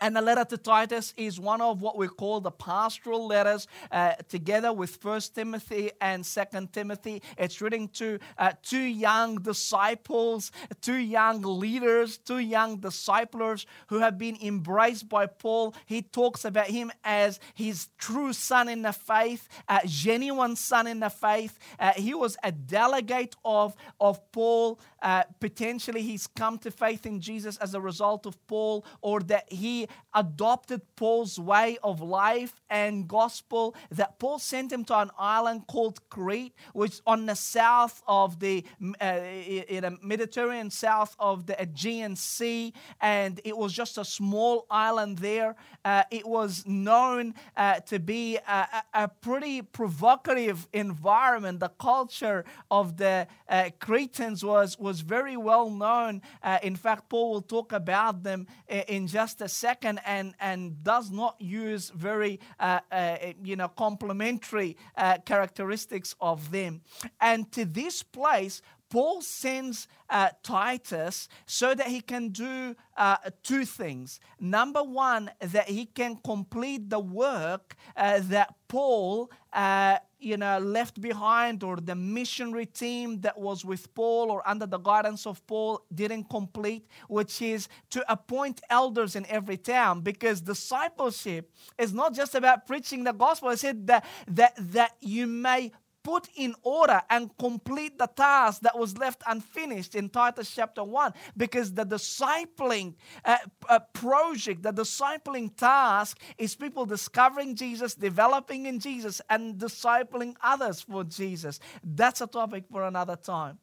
And 0.02 0.16
the 0.16 0.22
letter 0.22 0.44
to 0.46 0.58
Titus 0.58 1.14
is 1.16 1.40
one 1.40 1.62
of 1.62 1.82
what 1.82 1.98
we 1.98 2.08
call 2.08 2.42
the 2.42 2.52
pastoral 2.52 3.26
letters, 3.26 3.68
uh, 3.92 4.14
together 4.28 4.74
with 4.74 4.98
First 4.98 5.36
Timothy 5.36 5.92
and 6.02 6.26
Second 6.26 6.74
Timothy. 6.74 7.22
It's 7.38 7.62
written 7.62 7.88
to 7.90 8.20
uh, 8.38 8.54
two 8.62 8.82
young 8.82 9.36
disciples, 9.36 10.52
two 10.82 10.98
young 10.98 11.42
leaders, 11.42 12.18
two 12.18 12.40
young 12.40 12.78
disciplers 12.78 13.66
who 13.88 14.00
have 14.00 14.18
been 14.18 14.38
embraced 14.42 15.08
by 15.08 15.26
Paul. 15.26 15.74
He 15.86 16.02
talks 16.02 16.44
about 16.44 16.68
him 16.68 16.92
as 17.04 17.40
his 17.54 17.88
true 17.98 18.34
son 18.34 18.68
in 18.68 18.82
the 18.82 18.94
faith, 18.94 19.48
a 19.70 19.82
genuine 19.86 20.56
son 20.56 20.88
in 20.88 21.00
the 21.00 21.10
faith. 21.10 21.58
Uh, 21.80 21.94
he 21.94 22.14
was 22.14 22.36
a 22.44 22.52
delegate 22.52 23.36
of, 23.46 23.76
of 24.00 24.32
Paul. 24.32 24.80
Uh, 25.02 25.24
potentially, 25.40 26.02
he's 26.02 26.28
come 26.28 26.58
to 26.60 26.72
faith 26.72 27.06
in 27.06 27.22
Jesus 27.22 27.58
as 27.58 27.74
a 27.74 27.82
result 27.82 28.26
of 28.26 28.36
Paul, 28.48 28.86
or 29.02 29.20
that 29.22 29.52
he 29.52 29.83
adopted 30.14 30.82
Paul's 30.96 31.40
way 31.40 31.78
of 31.84 32.02
life 32.02 32.54
and 32.70 33.08
gospel, 33.08 33.76
that 33.92 34.20
Paul 34.20 34.40
sent 34.40 34.72
him 34.72 34.84
to 34.86 34.98
an 34.98 35.12
island 35.18 35.68
called 35.68 36.00
Crete, 36.10 36.54
which 36.74 37.02
on 37.06 37.26
the 37.26 37.36
south 37.36 38.02
of 38.08 38.40
the 38.40 38.64
uh, 39.02 39.20
in 39.68 39.84
the 39.84 39.98
Mediterranean, 40.02 40.70
south 40.70 41.16
of 41.20 41.46
the 41.46 41.60
Aegean 41.62 42.16
Sea, 42.16 42.74
and 43.02 43.40
it 43.44 43.58
was 43.58 43.74
just 43.74 43.98
a 43.98 44.06
small 44.06 44.66
island 44.70 45.20
there. 45.20 45.56
Uh, 45.86 46.04
it 46.12 46.26
was 46.26 46.66
known 46.66 47.34
uh, 47.58 47.80
to 47.82 48.00
be 48.00 48.38
a, 48.48 48.68
a, 48.94 49.08
pretty 49.08 49.62
provocative 49.62 50.68
environment. 50.74 51.60
The 51.60 51.70
culture 51.70 52.46
of 52.72 52.98
the 52.98 53.28
uh, 53.50 53.70
Cretans 53.80 54.44
was 54.44 54.80
was 54.80 55.02
very 55.02 55.38
well 55.38 55.70
known. 55.70 56.22
Uh, 56.42 56.60
in 56.64 56.76
fact, 56.76 57.10
Paul 57.10 57.32
will 57.32 57.42
talk 57.42 57.74
about 57.74 58.24
them 58.24 58.48
in 58.68 59.08
just 59.08 59.42
a 59.42 59.50
second 59.50 59.73
second 59.74 60.00
and, 60.06 60.36
and 60.40 60.84
does 60.84 61.10
not 61.10 61.36
use 61.40 61.92
very, 61.96 62.40
uh, 62.60 62.80
uh, 62.92 63.18
you 63.44 63.56
know, 63.56 63.68
complimentary 63.68 64.78
uh, 64.96 65.18
characteristics 65.26 66.16
of 66.22 66.52
them. 66.52 66.82
And 67.20 67.52
to 67.54 67.66
this 67.66 68.04
place, 68.04 68.62
Paul 68.94 69.24
sends 69.24 69.88
uh, 70.08 70.30
Titus 70.44 71.28
so 71.48 71.74
that 71.74 71.88
he 71.88 72.00
can 72.00 72.30
do 72.30 72.76
uh, 72.96 73.18
two 73.42 73.66
things. 73.66 74.20
Number 74.40 74.84
one, 74.84 75.32
that 75.40 75.68
he 75.68 75.88
can 75.88 76.20
complete 76.24 76.92
the 76.92 77.00
work 77.00 77.76
uh, 77.98 78.20
that 78.26 78.54
Paul, 78.68 79.32
uh, 79.52 79.98
you 80.20 80.38
know, 80.38 80.60
left 80.60 81.02
behind, 81.02 81.64
or 81.64 81.78
the 81.78 81.96
missionary 81.96 82.68
team 82.68 83.22
that 83.22 83.38
was 83.40 83.66
with 83.66 83.94
Paul 83.96 84.30
or 84.30 84.48
under 84.48 84.68
the 84.68 84.78
guidance 84.78 85.26
of 85.26 85.46
Paul 85.48 85.82
didn't 85.94 86.30
complete, 86.30 86.86
which 87.08 87.42
is 87.42 87.68
to 87.90 88.00
appoint 88.12 88.62
elders 88.70 89.16
in 89.16 89.26
every 89.26 89.58
town, 89.58 90.02
because 90.02 90.40
discipleship 90.40 91.52
is 91.80 91.94
not 91.94 92.14
just 92.14 92.36
about 92.36 92.68
preaching 92.68 93.04
the 93.04 93.14
gospel. 93.14 93.50
I 93.50 93.56
said 93.56 93.88
that 93.88 94.06
that 94.28 94.54
that 94.58 94.92
you 95.02 95.26
may 95.26 95.72
put 96.04 96.28
in 96.36 96.54
order 96.64 97.02
and 97.10 97.36
complete 97.38 97.98
the 97.98 98.08
task 98.08 98.62
that 98.62 98.78
was 98.78 98.98
left 98.98 99.24
unfinished 99.28 99.96
in 99.96 100.10
Titus 100.10 100.54
chapter 100.54 100.84
1 100.84 101.14
because 101.38 101.74
the 101.74 101.86
discipling 101.86 102.96
uh, 103.24 103.38
uh, 103.70 103.80
project, 103.94 104.64
the 104.64 104.74
discipling 104.74 105.56
task 105.56 106.20
is 106.38 106.56
people 106.56 106.86
discovering 106.86 107.56
Jesus, 107.56 107.96
developing 107.96 108.66
in 108.66 108.80
Jesus, 108.80 109.22
and 109.30 109.56
discipling 109.56 110.36
others 110.42 110.82
for 110.82 111.04
Jesus. 111.04 111.60
That's 111.84 112.22
a 112.22 112.28
topic 112.28 112.66
for 112.70 112.84
another 112.84 113.16
time. 113.16 113.60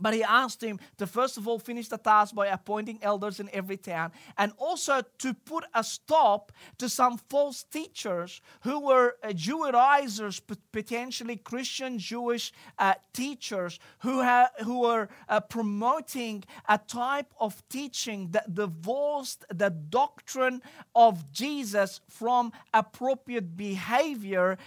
But 0.00 0.14
he 0.14 0.22
asked 0.22 0.62
him 0.62 0.78
to 0.98 1.06
first 1.06 1.36
of 1.36 1.48
all 1.48 1.58
finish 1.58 1.88
the 1.88 1.96
task 1.96 2.34
by 2.34 2.48
appointing 2.48 2.98
elders 3.02 3.40
in 3.40 3.48
every 3.52 3.76
town 3.76 4.12
and 4.36 4.52
also 4.58 5.02
to 5.18 5.34
put 5.34 5.64
a 5.74 5.82
stop 5.82 6.52
to 6.78 6.88
some 6.88 7.18
false 7.18 7.62
teachers 7.62 8.40
who 8.60 8.80
were 8.80 9.16
uh, 9.22 9.32
Judaizers, 9.32 10.40
potentially 10.72 11.36
Christian 11.36 11.98
Jewish 11.98 12.52
uh, 12.78 12.94
teachers 13.12 13.78
who, 14.00 14.22
ha- 14.22 14.50
who 14.64 14.80
were 14.80 15.08
uh, 15.28 15.40
promoting 15.40 16.44
a 16.68 16.78
type 16.78 17.32
of 17.40 17.66
teaching 17.68 18.30
that 18.32 18.54
divorced 18.54 19.44
the 19.48 19.70
doctrine 19.70 20.62
of 20.94 21.32
Jesus 21.32 22.00
from 22.08 22.52
appropriate 22.74 23.56
behavior 23.56 24.58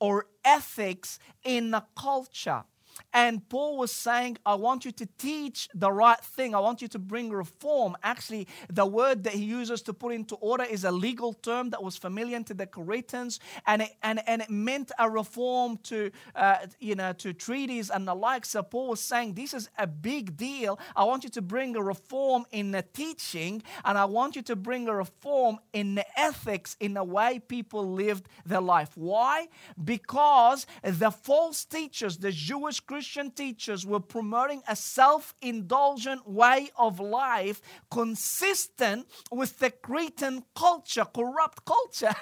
or 0.00 0.26
ethics 0.44 1.18
in 1.44 1.70
the 1.70 1.84
culture. 1.96 2.64
And 3.12 3.48
Paul 3.48 3.78
was 3.78 3.92
saying, 3.92 4.38
I 4.46 4.54
want 4.54 4.84
you 4.84 4.92
to 4.92 5.06
teach 5.18 5.68
the 5.74 5.90
right 5.90 6.20
thing. 6.20 6.54
I 6.54 6.60
want 6.60 6.82
you 6.82 6.88
to 6.88 6.98
bring 6.98 7.30
reform. 7.30 7.96
Actually, 8.02 8.46
the 8.68 8.86
word 8.86 9.24
that 9.24 9.32
he 9.32 9.44
uses 9.44 9.82
to 9.82 9.92
put 9.92 10.12
into 10.12 10.36
order 10.36 10.64
is 10.64 10.84
a 10.84 10.92
legal 10.92 11.32
term 11.32 11.70
that 11.70 11.82
was 11.82 11.96
familiar 11.96 12.42
to 12.42 12.54
the 12.54 12.66
Cretans, 12.66 13.40
and 13.66 13.82
it, 13.82 13.90
and, 14.02 14.20
and 14.26 14.42
it 14.42 14.50
meant 14.50 14.92
a 14.98 15.08
reform 15.08 15.78
to, 15.84 16.10
uh, 16.34 16.58
you 16.78 16.94
know, 16.94 17.12
to 17.14 17.32
treaties 17.32 17.90
and 17.90 18.06
the 18.06 18.14
like. 18.14 18.44
So 18.44 18.62
Paul 18.62 18.88
was 18.88 19.00
saying, 19.00 19.34
this 19.34 19.54
is 19.54 19.68
a 19.78 19.86
big 19.86 20.36
deal. 20.36 20.78
I 20.94 21.04
want 21.04 21.24
you 21.24 21.30
to 21.30 21.42
bring 21.42 21.74
a 21.74 21.82
reform 21.82 22.44
in 22.50 22.70
the 22.70 22.82
teaching, 22.82 23.62
and 23.84 23.96
I 23.96 24.04
want 24.04 24.36
you 24.36 24.42
to 24.42 24.56
bring 24.56 24.88
a 24.88 24.94
reform 24.94 25.58
in 25.72 25.94
the 25.94 26.06
ethics, 26.18 26.76
in 26.80 26.94
the 26.94 27.04
way 27.04 27.38
people 27.38 27.90
lived 27.92 28.28
their 28.44 28.60
life. 28.60 28.90
Why? 28.94 29.48
Because 29.82 30.66
the 30.82 31.10
false 31.10 31.64
teachers, 31.64 32.18
the 32.18 32.30
Jewish 32.30 32.80
Christian 32.88 33.30
teachers 33.30 33.84
were 33.84 34.00
promoting 34.00 34.62
a 34.66 34.74
self 34.74 35.34
indulgent 35.42 36.26
way 36.26 36.70
of 36.78 36.98
life 36.98 37.60
consistent 37.90 39.06
with 39.30 39.58
the 39.58 39.70
Cretan 39.70 40.42
culture, 40.56 41.04
corrupt 41.04 41.66
culture. 41.66 42.14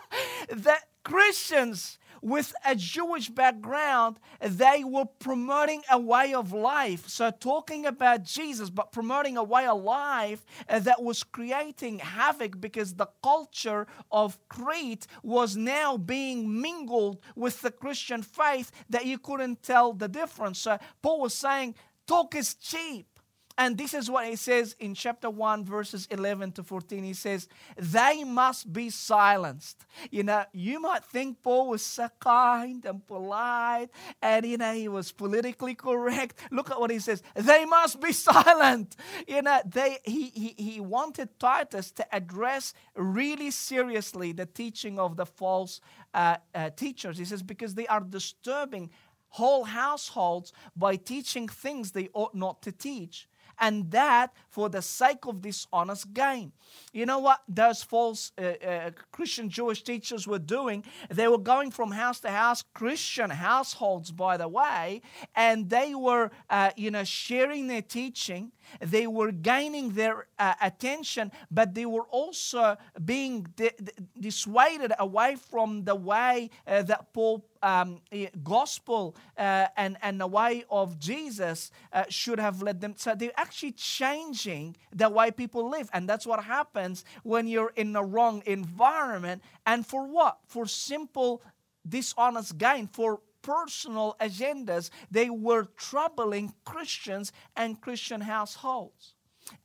that 0.48 0.84
Christians 1.04 1.98
with 2.24 2.54
a 2.64 2.74
Jewish 2.74 3.28
background, 3.28 4.18
they 4.40 4.82
were 4.82 5.04
promoting 5.04 5.82
a 5.90 5.98
way 5.98 6.32
of 6.32 6.54
life. 6.54 7.06
So, 7.06 7.30
talking 7.30 7.84
about 7.84 8.24
Jesus, 8.24 8.70
but 8.70 8.92
promoting 8.92 9.36
a 9.36 9.44
way 9.44 9.66
of 9.66 9.82
life 9.82 10.42
uh, 10.66 10.78
that 10.80 11.02
was 11.02 11.22
creating 11.22 11.98
havoc 11.98 12.58
because 12.62 12.94
the 12.94 13.08
culture 13.22 13.86
of 14.10 14.38
Crete 14.48 15.06
was 15.22 15.54
now 15.54 15.98
being 15.98 16.62
mingled 16.62 17.20
with 17.36 17.60
the 17.60 17.70
Christian 17.70 18.22
faith 18.22 18.72
that 18.88 19.04
you 19.04 19.18
couldn't 19.18 19.62
tell 19.62 19.92
the 19.92 20.08
difference. 20.08 20.60
So, 20.60 20.78
Paul 21.02 21.20
was 21.20 21.34
saying, 21.34 21.74
talk 22.06 22.34
is 22.34 22.54
cheap. 22.54 23.13
And 23.56 23.78
this 23.78 23.94
is 23.94 24.10
what 24.10 24.26
he 24.26 24.34
says 24.34 24.74
in 24.80 24.94
chapter 24.94 25.30
1, 25.30 25.64
verses 25.64 26.08
11 26.10 26.52
to 26.52 26.64
14. 26.64 27.04
He 27.04 27.14
says, 27.14 27.46
They 27.76 28.24
must 28.24 28.72
be 28.72 28.90
silenced. 28.90 29.86
You 30.10 30.24
know, 30.24 30.44
you 30.52 30.80
might 30.80 31.04
think 31.04 31.40
Paul 31.40 31.68
was 31.68 31.82
so 31.82 32.08
kind 32.18 32.84
and 32.84 33.06
polite 33.06 33.90
and, 34.20 34.44
you 34.44 34.56
know, 34.56 34.74
he 34.74 34.88
was 34.88 35.12
politically 35.12 35.76
correct. 35.76 36.40
Look 36.50 36.72
at 36.72 36.80
what 36.80 36.90
he 36.90 36.98
says. 36.98 37.22
They 37.36 37.64
must 37.64 38.00
be 38.00 38.12
silent. 38.12 38.96
You 39.28 39.42
know, 39.42 39.60
they, 39.64 39.98
he, 40.02 40.30
he, 40.30 40.54
he 40.58 40.80
wanted 40.80 41.38
Titus 41.38 41.92
to 41.92 42.14
address 42.14 42.74
really 42.96 43.52
seriously 43.52 44.32
the 44.32 44.46
teaching 44.46 44.98
of 44.98 45.16
the 45.16 45.26
false 45.26 45.80
uh, 46.12 46.38
uh, 46.56 46.70
teachers. 46.70 47.18
He 47.18 47.24
says, 47.24 47.44
Because 47.44 47.74
they 47.74 47.86
are 47.86 48.00
disturbing 48.00 48.90
whole 49.28 49.64
households 49.64 50.52
by 50.76 50.96
teaching 50.96 51.46
things 51.46 51.92
they 51.92 52.08
ought 52.14 52.34
not 52.34 52.60
to 52.62 52.72
teach 52.72 53.28
and 53.58 53.90
that 53.90 54.32
for 54.48 54.68
the 54.68 54.82
sake 54.82 55.26
of 55.26 55.40
dishonest 55.40 56.12
gain. 56.12 56.52
You 56.92 57.06
know 57.06 57.18
what 57.18 57.40
those 57.48 57.82
false 57.82 58.32
uh, 58.38 58.42
uh, 58.42 58.90
Christian 59.12 59.48
Jewish 59.48 59.82
teachers 59.82 60.26
were 60.26 60.38
doing? 60.38 60.84
They 61.10 61.28
were 61.28 61.38
going 61.38 61.70
from 61.70 61.92
house 61.92 62.20
to 62.20 62.30
house, 62.30 62.62
Christian 62.74 63.30
households, 63.30 64.10
by 64.10 64.36
the 64.36 64.48
way, 64.48 65.02
and 65.34 65.68
they 65.70 65.94
were, 65.94 66.30
uh, 66.50 66.70
you 66.76 66.90
know, 66.90 67.04
sharing 67.04 67.66
their 67.66 67.82
teaching. 67.82 68.52
They 68.80 69.06
were 69.06 69.30
gaining 69.30 69.90
their 69.90 70.26
uh, 70.38 70.54
attention, 70.60 71.32
but 71.50 71.74
they 71.74 71.86
were 71.86 72.06
also 72.10 72.76
being 73.04 73.46
di- 73.56 73.70
dissuaded 74.18 74.92
away 74.98 75.36
from 75.36 75.84
the 75.84 75.94
way 75.94 76.50
uh, 76.66 76.82
that 76.82 77.12
Paul 77.12 77.44
um, 77.64 78.00
gospel 78.42 79.16
uh, 79.38 79.66
and, 79.76 79.96
and 80.02 80.20
the 80.20 80.26
way 80.26 80.64
of 80.70 80.98
Jesus 81.00 81.70
uh, 81.92 82.04
should 82.08 82.38
have 82.38 82.62
led 82.62 82.80
them. 82.80 82.94
So 82.96 83.14
they're 83.14 83.32
actually 83.36 83.72
changing 83.72 84.76
the 84.92 85.08
way 85.08 85.30
people 85.30 85.68
live. 85.70 85.88
And 85.92 86.08
that's 86.08 86.26
what 86.26 86.44
happens 86.44 87.04
when 87.22 87.48
you're 87.48 87.72
in 87.74 87.92
the 87.92 88.04
wrong 88.04 88.42
environment. 88.46 89.42
And 89.66 89.86
for 89.86 90.06
what? 90.06 90.38
For 90.46 90.66
simple 90.66 91.42
dishonest 91.88 92.58
gain, 92.58 92.86
for 92.86 93.20
personal 93.42 94.16
agendas. 94.20 94.90
They 95.10 95.30
were 95.30 95.64
troubling 95.76 96.54
Christians 96.64 97.32
and 97.56 97.80
Christian 97.80 98.22
households. 98.22 99.13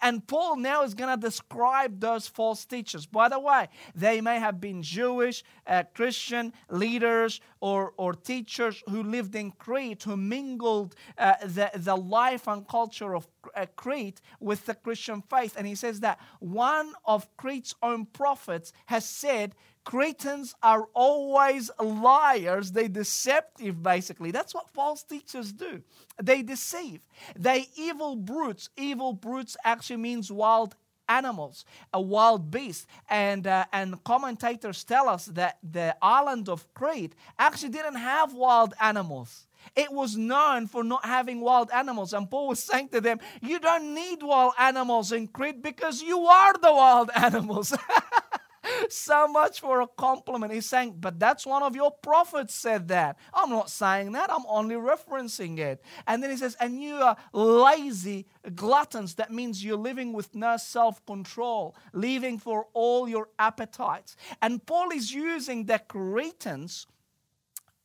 And 0.01 0.25
Paul 0.27 0.57
now 0.57 0.83
is 0.83 0.93
going 0.93 1.09
to 1.17 1.27
describe 1.27 1.99
those 1.99 2.27
false 2.27 2.65
teachers. 2.65 3.05
By 3.05 3.29
the 3.29 3.39
way, 3.39 3.67
they 3.95 4.21
may 4.21 4.39
have 4.39 4.59
been 4.59 4.81
Jewish, 4.81 5.43
uh, 5.67 5.83
Christian 5.93 6.53
leaders, 6.69 7.41
or, 7.61 7.93
or 7.97 8.13
teachers 8.13 8.83
who 8.89 9.03
lived 9.03 9.35
in 9.35 9.51
Crete, 9.51 10.03
who 10.03 10.17
mingled 10.17 10.95
uh, 11.17 11.33
the, 11.43 11.71
the 11.75 11.95
life 11.95 12.47
and 12.47 12.67
culture 12.67 13.15
of 13.15 13.27
uh, 13.55 13.65
Crete 13.75 14.21
with 14.39 14.65
the 14.65 14.75
Christian 14.75 15.21
faith. 15.29 15.55
And 15.57 15.67
he 15.67 15.75
says 15.75 15.99
that 16.01 16.19
one 16.39 16.93
of 17.05 17.27
Crete's 17.37 17.75
own 17.81 18.05
prophets 18.05 18.73
has 18.87 19.05
said, 19.05 19.55
Cretans 19.85 20.53
are 20.61 20.87
always 20.93 21.71
liars. 21.79 22.71
They 22.71 22.87
deceptive, 22.87 23.81
basically. 23.81 24.31
That's 24.31 24.53
what 24.53 24.69
false 24.69 25.03
teachers 25.03 25.51
do. 25.51 25.81
They 26.21 26.41
deceive. 26.41 27.05
They 27.37 27.67
evil 27.75 28.15
brutes. 28.15 28.69
Evil 28.77 29.13
brutes 29.13 29.57
actually 29.63 29.97
means 29.97 30.31
wild 30.31 30.75
animals, 31.09 31.65
a 31.93 31.99
wild 31.99 32.51
beast. 32.51 32.87
And, 33.09 33.47
uh, 33.47 33.65
and 33.73 34.01
commentators 34.03 34.83
tell 34.83 35.09
us 35.09 35.25
that 35.25 35.57
the 35.63 35.95
island 36.01 36.47
of 36.47 36.71
Crete 36.73 37.15
actually 37.37 37.69
didn't 37.69 37.95
have 37.95 38.33
wild 38.33 38.73
animals. 38.79 39.47
It 39.75 39.91
was 39.91 40.15
known 40.15 40.67
for 40.67 40.83
not 40.83 41.05
having 41.05 41.41
wild 41.41 41.69
animals. 41.71 42.13
And 42.13 42.29
Paul 42.29 42.49
was 42.49 42.63
saying 42.63 42.89
to 42.89 43.01
them, 43.01 43.19
You 43.41 43.59
don't 43.59 43.93
need 43.93 44.23
wild 44.23 44.53
animals 44.57 45.11
in 45.11 45.27
Crete 45.27 45.61
because 45.61 46.01
you 46.01 46.19
are 46.19 46.53
the 46.53 46.71
wild 46.71 47.09
animals. 47.15 47.75
So 48.89 49.27
much 49.27 49.59
for 49.59 49.81
a 49.81 49.87
compliment. 49.87 50.53
He's 50.53 50.65
saying, 50.65 50.95
but 50.99 51.19
that's 51.19 51.45
one 51.45 51.63
of 51.63 51.75
your 51.75 51.91
prophets 51.91 52.53
said 52.53 52.87
that. 52.89 53.17
I'm 53.33 53.49
not 53.49 53.69
saying 53.69 54.11
that, 54.13 54.31
I'm 54.31 54.45
only 54.47 54.75
referencing 54.75 55.59
it. 55.59 55.83
And 56.07 56.21
then 56.21 56.31
he 56.31 56.37
says, 56.37 56.55
and 56.59 56.81
you 56.81 56.95
are 56.95 57.17
lazy 57.33 58.27
gluttons. 58.55 59.15
That 59.15 59.31
means 59.31 59.63
you're 59.63 59.77
living 59.77 60.13
with 60.13 60.35
no 60.35 60.57
self 60.57 61.05
control, 61.05 61.75
living 61.93 62.37
for 62.37 62.67
all 62.73 63.07
your 63.07 63.29
appetites. 63.37 64.15
And 64.41 64.65
Paul 64.65 64.91
is 64.91 65.13
using 65.13 65.65
the 65.65 65.79
Cretans 65.79 66.87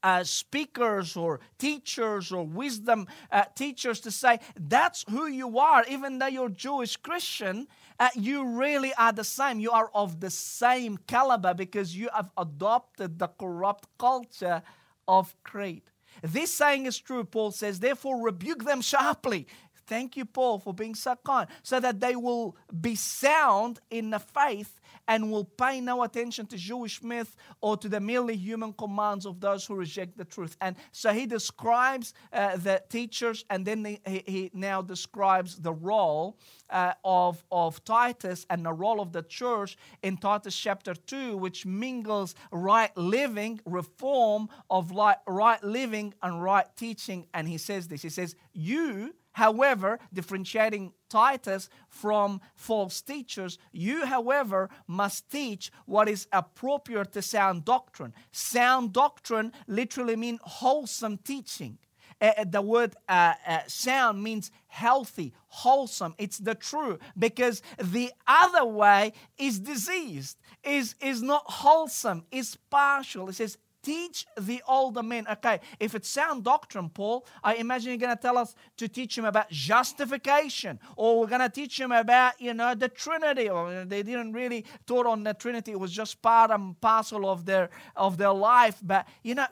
uh, 0.05 0.23
speakers 0.23 1.17
or 1.17 1.41
teachers 1.59 2.31
or 2.31 2.47
wisdom 2.47 3.07
uh, 3.33 3.45
teachers 3.57 4.01
to 4.01 4.11
say 4.11 4.39
that's 4.61 5.05
who 5.09 5.27
you 5.27 5.59
are, 5.59 5.85
even 5.89 6.19
though 6.19 6.27
you're 6.27 6.51
Jewish 6.51 6.97
Christian, 6.99 7.67
uh, 8.01 8.09
you 8.15 8.45
really 8.45 8.93
are 8.95 9.13
the 9.13 9.25
same. 9.25 9.61
You 9.61 9.71
are 9.71 9.91
of 9.95 10.21
the 10.21 10.31
same 10.31 10.99
caliber 11.07 11.55
because 11.55 11.97
you 11.97 12.09
have 12.15 12.31
adopted 12.37 13.19
the 13.19 13.29
corrupt 13.29 13.87
culture 13.99 14.63
of 15.07 15.35
Crete. 15.45 15.89
This 16.23 16.53
saying 16.53 16.87
is 16.87 16.99
true, 16.99 17.25
Paul 17.25 17.51
says, 17.51 17.81
therefore 17.81 18.23
rebuke 18.23 18.65
them 18.65 18.81
sharply. 18.81 19.47
Thank 19.87 20.17
you, 20.17 20.25
Paul, 20.25 20.61
for 20.61 20.73
being 20.73 20.95
so 20.95 21.17
kind, 21.27 21.49
so 21.63 21.79
that 21.81 22.01
they 22.01 22.17
will 22.17 22.57
be 22.81 22.95
sound 22.95 23.81
in 23.91 24.11
the 24.11 24.19
faith 24.19 24.81
and 25.09 25.31
will 25.31 25.45
pay 25.45 25.81
no 25.81 26.03
attention 26.03 26.47
to 26.47 26.57
Jewish 26.57 27.03
myth 27.03 27.37
or 27.61 27.77
to 27.77 27.89
the 27.89 28.01
merely 28.01 28.37
human 28.37 28.73
commands 28.73 29.27
of 29.27 29.41
those 29.41 29.67
who 29.67 29.75
reject 29.75 30.17
the 30.17 30.25
truth. 30.25 30.57
And 30.61 30.77
so 30.93 31.13
he 31.13 31.27
describes 31.27 32.15
uh, 32.33 32.57
the 32.57 32.83
teachers, 32.89 33.45
and 33.51 33.67
then 33.67 33.85
he, 33.85 34.23
he 34.27 34.51
now 34.55 34.83
describes 34.83 35.57
the 35.57 35.73
role 35.73 36.39
uh, 36.71 36.93
of, 37.05 37.45
of 37.51 37.85
Titus 37.85 38.47
and 38.51 38.65
the 38.65 38.73
role 38.73 39.01
of 39.01 39.13
the 39.13 39.23
church 39.23 39.77
in 40.03 40.17
Titus 40.17 40.57
chapter 40.57 40.95
2, 40.95 41.37
which 41.37 41.67
mingles 41.67 42.35
right 42.51 42.97
living, 42.97 43.61
reform 43.65 44.49
of 44.71 44.91
right 44.91 45.63
living, 45.63 46.15
and 46.23 46.43
right 46.43 46.67
teaching. 46.77 47.27
And 47.35 47.49
he 47.49 47.59
says 47.59 47.89
this 47.89 48.03
He 48.03 48.09
says, 48.09 48.35
You 48.53 49.15
However, 49.35 49.99
differentiating 50.13 50.93
Titus 51.09 51.69
from 51.89 52.41
false 52.55 53.03
teachers, 53.03 53.59
you, 53.73 54.07
however, 54.07 54.71
must 54.87 55.29
teach 55.29 55.73
what 55.87 56.09
is 56.09 56.29
appropriate 56.33 57.13
to 57.13 57.23
sound 57.23 57.65
doctrine. 57.65 58.15
Sound 58.31 58.93
doctrine 58.93 59.53
literally 59.67 60.15
means 60.15 60.39
wholesome 60.43 61.19
teaching. 61.19 61.79
Uh, 62.21 62.45
the 62.45 62.63
word 62.63 62.95
uh, 63.09 63.35
uh, 63.45 63.59
sound 63.67 64.23
means 64.23 64.53
healthy, 64.69 65.35
wholesome. 65.49 66.15
It's 66.17 66.39
the 66.39 66.55
true 66.55 67.01
because 67.19 67.61
the 67.83 68.13
other 68.29 68.65
way 68.65 69.15
is 69.37 69.59
diseased, 69.59 70.39
is, 70.63 70.95
is 71.01 71.23
not 71.23 71.43
wholesome, 71.47 72.25
is 72.31 72.57
partial. 72.71 73.29
It 73.29 73.35
says 73.35 73.59
teach 73.85 74.27
the 74.39 74.63
older 74.67 75.03
men. 75.03 75.27
Okay, 75.31 75.61
if 75.79 75.95
it's 75.95 76.09
sound 76.09 76.43
doctrine, 76.43 76.89
Paul, 76.89 77.27
I 77.45 77.55
imagine 77.55 77.91
you're 77.91 77.99
going 77.99 78.17
to 78.17 78.21
tell 78.21 78.39
us 78.39 78.55
to 78.79 78.89
teach 78.89 79.17
him 79.17 79.25
about 79.25 79.51
justification, 79.51 80.81
or 80.97 81.21
we're 81.21 81.27
going 81.27 81.41
to 81.41 81.49
teach 81.49 81.79
him 81.79 81.93
about, 81.93 82.41
you 82.41 82.55
know, 82.55 82.75
the 82.75 82.89
Trinity. 82.89 83.49
Or 83.49 83.85
they 83.85 84.03
didn't 84.03 84.33
really 84.33 84.65
taught 84.87 85.07
on 85.07 85.23
the 85.23 85.35
Trinity; 85.35 85.73
it 85.73 85.81
was 85.81 85.93
just 85.93 86.21
part 86.23 86.51
and 86.51 86.81
parcel 86.81 87.29
of 87.29 87.45
their 87.45 87.71
of 87.95 88.17
their 88.17 88.33
life. 88.33 88.79
But 88.83 89.07
you 89.23 89.35
know, 89.35 89.47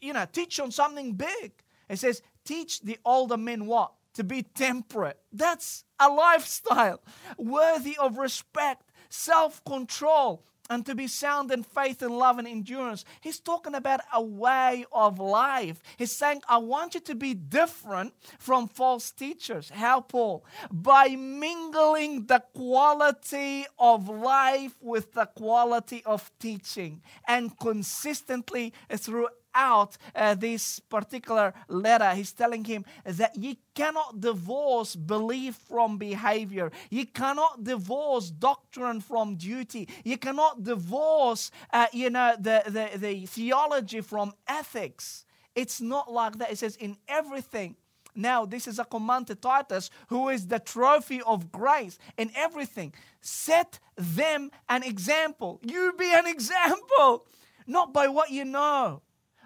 you 0.00 0.12
know, 0.12 0.26
teach 0.32 0.58
on 0.58 0.70
something 0.70 1.12
big. 1.12 1.52
It 1.88 1.98
says, 1.98 2.22
teach 2.44 2.80
the 2.80 2.98
older 3.04 3.36
men 3.36 3.66
what 3.66 3.92
to 4.14 4.24
be 4.24 4.42
temperate. 4.42 5.18
That's 5.32 5.84
a 5.98 6.08
lifestyle 6.08 7.00
worthy 7.36 7.96
of 7.98 8.18
respect, 8.18 8.90
self 9.08 9.64
control 9.64 10.44
and 10.70 10.84
to 10.86 10.94
be 10.94 11.06
sound 11.06 11.50
in 11.50 11.62
faith 11.62 12.02
and 12.02 12.16
love 12.16 12.38
and 12.38 12.48
endurance. 12.48 13.04
He's 13.20 13.38
talking 13.38 13.74
about 13.74 14.00
a 14.12 14.22
way 14.22 14.84
of 14.92 15.18
life. 15.18 15.80
He's 15.96 16.12
saying, 16.12 16.42
I 16.48 16.58
want 16.58 16.94
you 16.94 17.00
to 17.00 17.14
be 17.14 17.34
different 17.34 18.14
from 18.38 18.68
false 18.68 19.10
teachers. 19.10 19.70
How, 19.70 20.00
Paul? 20.00 20.44
By 20.70 21.08
mingling 21.16 22.26
the 22.26 22.42
quality 22.54 23.66
of 23.78 24.08
life 24.08 24.74
with 24.80 25.12
the 25.12 25.26
quality 25.26 26.02
of 26.04 26.30
teaching 26.38 27.02
and 27.28 27.58
consistently 27.58 28.72
through 28.90 29.28
out 29.54 29.96
uh, 30.14 30.34
this 30.34 30.80
particular 30.80 31.54
letter, 31.68 32.10
he's 32.14 32.32
telling 32.32 32.64
him 32.64 32.84
that 33.04 33.36
you 33.36 33.56
cannot 33.74 34.20
divorce 34.20 34.96
belief 34.96 35.56
from 35.56 35.98
behavior. 35.98 36.70
You 36.90 37.06
cannot 37.06 37.64
divorce 37.64 38.30
doctrine 38.30 39.00
from 39.00 39.36
duty. 39.36 39.88
You 40.04 40.18
cannot 40.18 40.62
divorce, 40.62 41.50
uh, 41.72 41.86
you 41.92 42.10
know, 42.10 42.34
the, 42.38 42.62
the, 42.66 42.98
the 42.98 43.26
theology 43.26 44.00
from 44.00 44.34
ethics. 44.48 45.24
It's 45.54 45.80
not 45.80 46.12
like 46.12 46.38
that. 46.38 46.50
It 46.50 46.58
says, 46.58 46.76
in 46.76 46.96
everything, 47.08 47.76
now, 48.16 48.46
this 48.46 48.68
is 48.68 48.78
a 48.78 48.84
command 48.84 49.26
to 49.26 49.34
Titus, 49.34 49.90
who 50.08 50.28
is 50.28 50.46
the 50.46 50.60
trophy 50.60 51.20
of 51.22 51.50
grace 51.50 51.98
in 52.16 52.30
everything. 52.36 52.94
Set 53.20 53.80
them 53.96 54.50
an 54.68 54.84
example. 54.84 55.60
You 55.62 55.92
be 55.98 56.12
an 56.12 56.26
example, 56.28 57.26
not 57.66 57.92
by 57.92 58.08
what 58.08 58.30
you 58.30 58.44
know, 58.44 59.02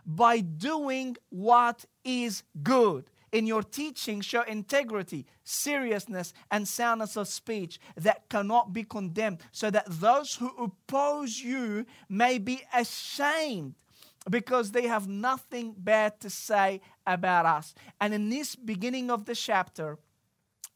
by 0.09 0.40
doing 0.40 1.16
what 1.29 1.85
is 2.03 2.42
good. 2.62 3.11
In 3.31 3.47
your 3.47 3.62
teaching, 3.62 4.23
show 4.23 4.40
integrity, 4.42 5.27
seriousness, 5.44 6.33
and 6.51 6.66
soundness 6.66 7.14
of 7.14 7.29
speech 7.29 7.79
that 7.94 8.27
cannot 8.31 8.73
be 8.73 8.85
condemned, 8.85 9.42
so 9.53 9.71
that 9.71 9.85
those 9.87 10.37
who 10.37 10.51
oppose 10.59 11.38
you 11.38 11.85
may 12.09 12.38
be 12.38 12.62
ashamed 12.75 13.75
because 14.31 14.71
they 14.71 14.87
have 14.87 15.07
nothing 15.07 15.75
bad 15.77 16.18
to 16.21 16.31
say 16.31 16.81
about 17.07 17.44
us. 17.44 17.75
And 18.01 18.14
in 18.14 18.31
this 18.31 18.57
beginning 18.57 19.11
of 19.11 19.27
the 19.27 19.35
chapter, 19.35 19.99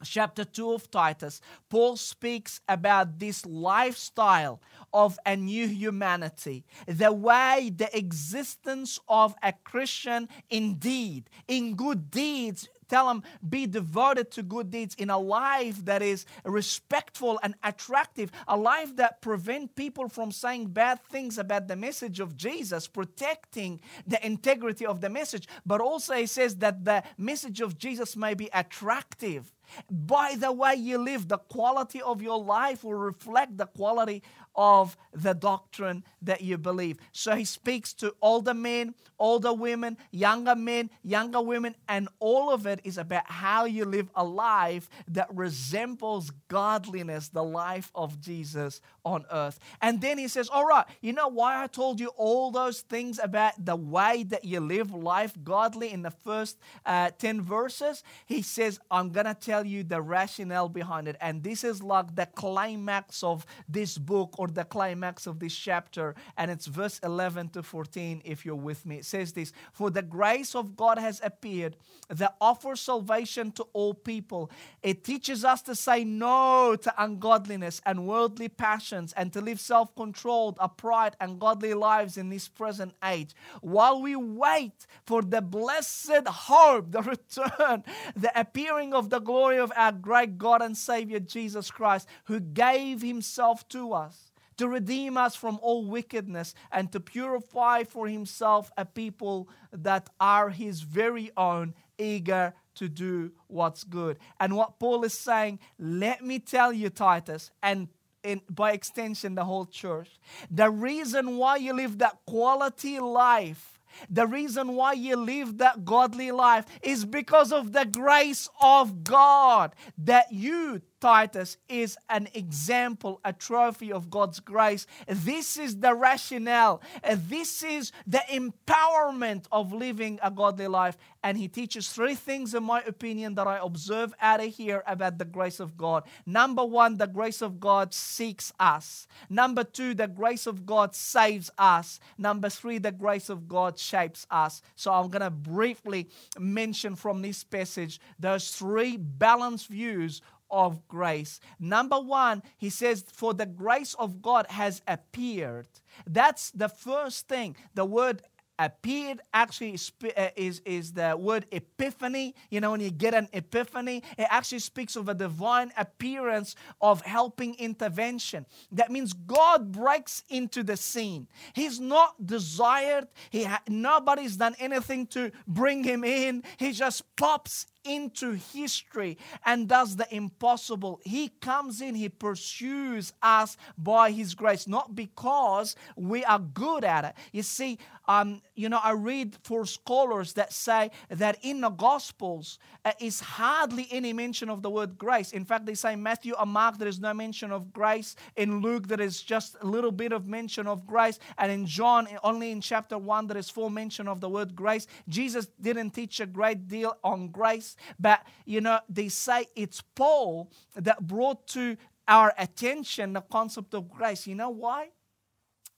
chapter 0.03 0.43
2 0.43 0.73
of 0.73 0.89
Titus, 0.89 1.41
Paul 1.69 1.97
speaks 1.97 2.61
about 2.67 3.19
this 3.19 3.45
lifestyle 3.45 4.61
of 4.93 5.17
a 5.25 5.35
new 5.35 5.67
humanity, 5.67 6.65
the 6.87 7.11
way 7.11 7.71
the 7.75 7.95
existence 7.97 8.99
of 9.07 9.35
a 9.41 9.53
Christian 9.63 10.29
indeed, 10.49 11.29
in 11.47 11.75
good 11.75 12.11
deeds, 12.11 12.69
tell 12.93 13.07
them 13.07 13.23
be 13.49 13.65
devoted 13.65 14.29
to 14.29 14.43
good 14.43 14.69
deeds 14.69 14.93
in 14.95 15.09
a 15.09 15.17
life 15.17 15.83
that 15.85 16.01
is 16.03 16.25
respectful 16.45 17.39
and 17.41 17.55
attractive 17.63 18.31
a 18.47 18.55
life 18.55 18.95
that 18.95 19.19
prevent 19.19 19.75
people 19.75 20.07
from 20.07 20.31
saying 20.31 20.67
bad 20.67 21.01
things 21.03 21.39
about 21.39 21.67
the 21.67 21.75
message 21.75 22.19
of 22.19 22.37
jesus 22.37 22.87
protecting 22.87 23.79
the 24.05 24.23
integrity 24.23 24.85
of 24.85 25.01
the 25.01 25.09
message. 25.09 25.47
But 25.65 25.81
also 25.81 26.13
he 26.15 26.27
says 26.27 26.57
that 26.57 26.85
the 26.85 27.03
message 27.17 27.61
of 27.61 27.77
jesus 27.77 28.15
may 28.15 28.35
be 28.35 28.49
attractive 28.53 29.51
by 29.89 30.35
the 30.37 30.51
way 30.51 30.75
you 30.75 30.97
live, 30.97 31.27
the 31.27 31.37
quality 31.37 32.01
of 32.01 32.21
your 32.21 32.41
life 32.41 32.83
will 32.83 32.93
reflect 32.93 33.57
the 33.57 33.67
quality 33.67 34.23
of 34.55 34.95
the 35.13 35.33
doctrine 35.33 36.03
that 36.21 36.41
you 36.41 36.57
believe. 36.57 36.97
So 37.11 37.35
he 37.35 37.45
speaks 37.45 37.93
to 37.95 38.15
older 38.21 38.53
men, 38.53 38.93
older 39.17 39.53
women, 39.53 39.97
younger 40.11 40.55
men, 40.55 40.89
younger 41.03 41.41
women, 41.41 41.75
and 41.87 42.07
all 42.19 42.51
of 42.51 42.67
it 42.67 42.79
is 42.83 42.97
about 42.97 43.29
how 43.29 43.65
you 43.65 43.85
live 43.85 44.09
a 44.15 44.23
life 44.23 44.89
that 45.07 45.27
resembles 45.33 46.31
godliness, 46.47 47.29
the 47.29 47.43
life 47.43 47.91
of 47.95 48.19
Jesus 48.19 48.81
on 49.05 49.25
earth. 49.31 49.59
And 49.81 50.01
then 50.01 50.17
he 50.17 50.27
says, 50.27 50.49
All 50.49 50.65
right, 50.65 50.85
you 51.01 51.13
know 51.13 51.27
why 51.27 51.63
I 51.63 51.67
told 51.67 51.99
you 51.99 52.09
all 52.15 52.51
those 52.51 52.81
things 52.81 53.19
about 53.21 53.53
the 53.63 53.75
way 53.75 54.23
that 54.29 54.45
you 54.45 54.59
live 54.59 54.93
life 54.93 55.33
godly 55.43 55.91
in 55.91 56.01
the 56.03 56.11
first 56.11 56.59
uh, 56.85 57.11
10 57.17 57.41
verses? 57.41 58.03
He 58.25 58.41
says, 58.41 58.79
I'm 58.91 59.09
going 59.09 59.25
to 59.25 59.33
tell 59.33 59.62
tell 59.63 59.71
you 59.71 59.83
the 59.83 60.01
rationale 60.01 60.69
behind 60.69 61.07
it. 61.07 61.15
And 61.21 61.43
this 61.43 61.63
is 61.63 61.81
like 61.81 62.15
the 62.15 62.25
climax 62.25 63.23
of 63.23 63.45
this 63.67 63.97
book 63.97 64.35
or 64.37 64.47
the 64.47 64.65
climax 64.65 65.27
of 65.27 65.39
this 65.39 65.55
chapter. 65.55 66.15
And 66.37 66.51
it's 66.51 66.65
verse 66.65 66.99
11 67.03 67.49
to 67.49 67.63
14, 67.63 68.21
if 68.25 68.45
you're 68.45 68.55
with 68.55 68.85
me. 68.85 68.97
It 68.97 69.05
says 69.05 69.33
this 69.33 69.53
For 69.71 69.89
the 69.89 70.01
grace 70.01 70.55
of 70.55 70.75
God 70.75 70.97
has 70.97 71.21
appeared 71.23 71.75
that 72.09 72.35
offers 72.41 72.81
salvation 72.81 73.51
to 73.53 73.63
all 73.73 73.93
people. 73.93 74.51
It 74.81 75.03
teaches 75.03 75.45
us 75.45 75.61
to 75.63 75.75
say 75.75 76.03
no 76.03 76.75
to 76.75 76.93
ungodliness 76.97 77.81
and 77.85 78.05
worldly 78.05 78.49
passions 78.49 79.13
and 79.13 79.31
to 79.33 79.41
live 79.41 79.59
self 79.59 79.95
controlled, 79.95 80.57
upright, 80.59 81.15
and 81.19 81.39
godly 81.39 81.73
lives 81.73 82.17
in 82.17 82.29
this 82.29 82.47
present 82.47 82.93
age 83.03 83.33
while 83.61 84.01
we 84.01 84.15
wait 84.15 84.85
for 85.05 85.21
the 85.21 85.41
blessed 85.41 86.27
hope, 86.27 86.91
the 86.91 87.01
return, 87.01 87.83
the 88.15 88.31
appearing 88.39 88.93
of 88.93 89.09
the 89.09 89.19
glory 89.19 89.52
of 89.57 89.71
our 89.75 89.91
great 89.91 90.37
God 90.37 90.61
and 90.61 90.77
Savior 90.77 91.19
Jesus 91.19 91.71
Christ, 91.71 92.07
who 92.25 92.39
gave 92.39 93.01
Himself 93.01 93.67
to 93.69 93.93
us 93.93 94.31
to 94.57 94.67
redeem 94.67 95.17
us 95.17 95.35
from 95.35 95.59
all 95.61 95.85
wickedness 95.85 96.53
and 96.71 96.91
to 96.91 96.99
purify 96.99 97.83
for 97.83 98.07
himself 98.07 98.71
a 98.77 98.85
people 98.85 99.49
that 99.71 100.09
are 100.19 100.49
his 100.49 100.81
very 100.81 101.31
own, 101.37 101.73
eager 101.97 102.53
to 102.75 102.87
do 102.87 103.31
what's 103.47 103.83
good. 103.83 104.17
And 104.39 104.55
what 104.55 104.79
Paul 104.79 105.03
is 105.03 105.17
saying, 105.17 105.59
let 105.79 106.23
me 106.23 106.39
tell 106.39 106.73
you, 106.73 106.89
Titus, 106.89 107.51
and 107.61 107.87
in, 108.23 108.41
by 108.49 108.71
extension, 108.71 109.35
the 109.35 109.43
whole 109.43 109.65
church, 109.65 110.19
the 110.49 110.69
reason 110.69 111.37
why 111.37 111.57
you 111.57 111.73
live 111.73 111.97
that 111.97 112.19
quality 112.25 112.99
life 112.99 113.72
the 114.09 114.27
reason 114.27 114.73
why 114.75 114.93
you 114.93 115.15
live 115.15 115.57
that 115.57 115.85
godly 115.85 116.31
life 116.31 116.65
is 116.81 117.05
because 117.05 117.51
of 117.51 117.71
the 117.73 117.85
grace 117.85 118.49
of 118.61 119.03
God 119.03 119.75
that 119.97 120.31
you 120.31 120.81
Titus 121.03 121.57
is 121.67 121.97
an 122.07 122.29
example, 122.33 123.19
a 123.25 123.33
trophy 123.33 123.91
of 123.91 124.09
God's 124.09 124.39
grace. 124.39 124.87
This 125.05 125.57
is 125.57 125.81
the 125.81 125.93
rationale. 125.93 126.81
This 127.13 127.61
is 127.61 127.91
the 128.07 128.21
empowerment 128.31 129.43
of 129.51 129.73
living 129.73 130.17
a 130.23 130.31
godly 130.31 130.67
life. 130.67 130.97
And 131.21 131.37
he 131.37 131.49
teaches 131.49 131.89
three 131.89 132.15
things, 132.15 132.53
in 132.53 132.63
my 132.63 132.81
opinion, 132.83 133.35
that 133.35 133.47
I 133.47 133.59
observe 133.61 134.13
out 134.21 134.41
of 134.41 134.53
here 134.53 134.83
about 134.87 135.17
the 135.17 135.25
grace 135.25 135.59
of 135.59 135.77
God. 135.77 136.03
Number 136.25 136.65
one, 136.65 136.97
the 136.97 137.07
grace 137.07 137.41
of 137.41 137.59
God 137.59 137.93
seeks 137.93 138.53
us. 138.59 139.07
Number 139.29 139.63
two, 139.65 139.93
the 139.93 140.07
grace 140.07 140.47
of 140.47 140.65
God 140.65 140.95
saves 140.95 141.49
us. 141.57 141.99
Number 142.17 142.49
three, 142.49 142.77
the 142.77 142.91
grace 142.91 143.29
of 143.29 143.47
God 143.47 143.77
shapes 143.77 144.25
us. 144.31 144.61
So 144.75 144.91
I'm 144.93 145.09
going 145.09 145.21
to 145.21 145.29
briefly 145.29 146.09
mention 146.37 146.95
from 146.95 147.21
this 147.21 147.43
passage 147.43 147.99
those 148.19 148.51
three 148.51 148.95
balanced 148.97 149.67
views 149.67 150.21
of 150.53 150.87
grace. 150.87 151.39
Number 151.59 151.99
one, 151.99 152.43
he 152.57 152.69
says, 152.69 153.03
For 153.11 153.33
the 153.33 153.47
grace 153.47 153.95
of 153.95 154.21
God 154.21 154.45
has 154.49 154.81
appeared. 154.87 155.67
That's 156.07 156.51
the 156.51 156.69
first 156.69 157.27
thing. 157.27 157.57
The 157.73 157.83
word 157.83 158.21
appeared 158.59 159.19
actually 159.33 159.79
uh, 160.15 160.27
is, 160.35 160.61
is 160.65 160.93
the 160.93 161.17
word 161.17 161.45
epiphany. 161.51 162.35
You 162.51 162.61
know, 162.61 162.71
when 162.71 162.81
you 162.81 162.91
get 162.91 163.13
an 163.13 163.27
epiphany, 163.33 164.03
it 164.17 164.27
actually 164.29 164.59
speaks 164.59 164.95
of 164.95 165.09
a 165.09 165.13
divine 165.13 165.71
appearance 165.75 166.55
of 166.79 167.01
helping 167.01 167.55
intervention. 167.55 168.45
That 168.71 168.91
means 168.91 169.13
God 169.13 169.71
breaks 169.71 170.23
into 170.29 170.63
the 170.63 170.77
scene. 170.77 171.27
He's 171.53 171.79
not 171.79 172.25
desired, 172.25 173.07
he 173.31 173.45
ha- 173.45 173.61
nobody's 173.67 174.37
done 174.37 174.55
anything 174.59 175.07
to 175.07 175.31
bring 175.47 175.83
him 175.83 176.03
in. 176.03 176.43
He 176.57 176.73
just 176.73 177.03
pops 177.15 177.65
into 177.83 178.33
history 178.33 179.17
and 179.45 179.67
does 179.67 179.95
the 179.95 180.13
impossible. 180.13 180.99
He 181.03 181.29
comes 181.41 181.81
in, 181.81 181.95
He 181.95 182.09
pursues 182.09 183.13
us 183.21 183.57
by 183.77 184.11
His 184.11 184.35
grace, 184.35 184.67
not 184.67 184.95
because 184.95 185.75
we 185.95 186.23
are 186.25 186.39
good 186.39 186.83
at 186.83 187.05
it. 187.05 187.15
You 187.31 187.43
see, 187.43 187.79
um, 188.07 188.41
you 188.55 188.69
know, 188.69 188.79
I 188.83 188.91
read 188.91 189.37
for 189.43 189.65
scholars 189.65 190.33
that 190.33 190.51
say 190.51 190.91
that 191.09 191.37
in 191.41 191.61
the 191.61 191.69
Gospels 191.69 192.59
uh, 192.83 192.91
is 192.99 193.19
hardly 193.19 193.87
any 193.91 194.11
mention 194.11 194.49
of 194.49 194.61
the 194.61 194.69
word 194.69 194.97
grace. 194.97 195.31
In 195.31 195.45
fact, 195.45 195.65
they 195.65 195.73
say 195.73 195.95
Matthew 195.95 196.33
and 196.37 196.51
Mark 196.51 196.77
there 196.77 196.87
is 196.87 196.99
no 196.99 197.13
mention 197.13 197.51
of 197.51 197.71
grace. 197.71 198.15
In 198.35 198.61
Luke 198.61 198.87
there 198.87 199.01
is 199.01 199.21
just 199.21 199.55
a 199.61 199.65
little 199.65 199.91
bit 199.91 200.11
of 200.11 200.27
mention 200.27 200.67
of 200.67 200.85
grace, 200.85 201.19
and 201.37 201.51
in 201.51 201.65
John 201.65 202.07
only 202.23 202.51
in 202.51 202.61
chapter 202.61 202.97
one 202.97 203.27
there 203.27 203.37
is 203.37 203.49
full 203.49 203.69
mention 203.69 204.07
of 204.07 204.19
the 204.19 204.29
word 204.29 204.55
grace. 204.55 204.87
Jesus 205.07 205.47
didn't 205.61 205.91
teach 205.91 206.19
a 206.19 206.25
great 206.25 206.67
deal 206.67 206.97
on 207.03 207.29
grace. 207.29 207.72
But, 207.99 208.25
you 208.45 208.61
know, 208.61 208.79
they 208.89 209.09
say 209.09 209.47
it's 209.55 209.81
Paul 209.95 210.51
that 210.75 211.05
brought 211.05 211.47
to 211.49 211.77
our 212.07 212.33
attention 212.37 213.13
the 213.13 213.21
concept 213.21 213.73
of 213.73 213.89
grace. 213.89 214.27
You 214.27 214.35
know 214.35 214.49
why? 214.49 214.89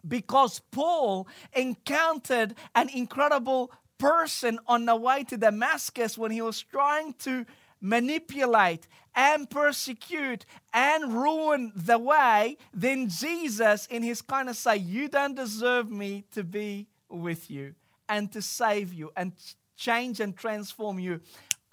Because 0.07 0.61
Paul 0.71 1.27
encountered 1.53 2.55
an 2.75 2.89
incredible 2.89 3.71
person 3.97 4.59
on 4.67 4.85
the 4.85 4.95
way 4.95 5.23
to 5.25 5.37
Damascus 5.37 6.17
when 6.17 6.31
he 6.31 6.41
was 6.41 6.61
trying 6.61 7.13
to 7.19 7.45
manipulate 7.81 8.87
and 9.15 9.49
persecute 9.49 10.45
and 10.73 11.13
ruin 11.13 11.71
the 11.75 11.97
way, 11.97 12.57
then 12.73 13.07
Jesus, 13.07 13.85
in 13.87 14.03
his 14.03 14.21
kindness, 14.21 14.59
say, 14.59 14.77
You 14.77 15.07
don't 15.07 15.35
deserve 15.35 15.89
me 15.89 16.25
to 16.31 16.43
be 16.43 16.87
with 17.09 17.49
you 17.49 17.75
and 18.09 18.31
to 18.33 18.41
save 18.41 18.93
you 18.93 19.11
and 19.15 19.33
change 19.77 20.19
and 20.19 20.35
transform 20.35 20.99
you. 20.99 21.21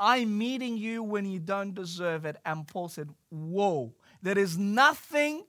I'm 0.05 0.37
meeting 0.37 0.77
you 0.77 1.05
when 1.05 1.27
you 1.27 1.39
don't 1.39 1.75
deserve 1.75 2.25
it. 2.25 2.37
And 2.45 2.67
Paul 2.67 2.89
said, 2.89 3.11
Whoa, 3.31 3.93
there 4.21 4.37
is 4.37 4.59
nothing 4.59 5.45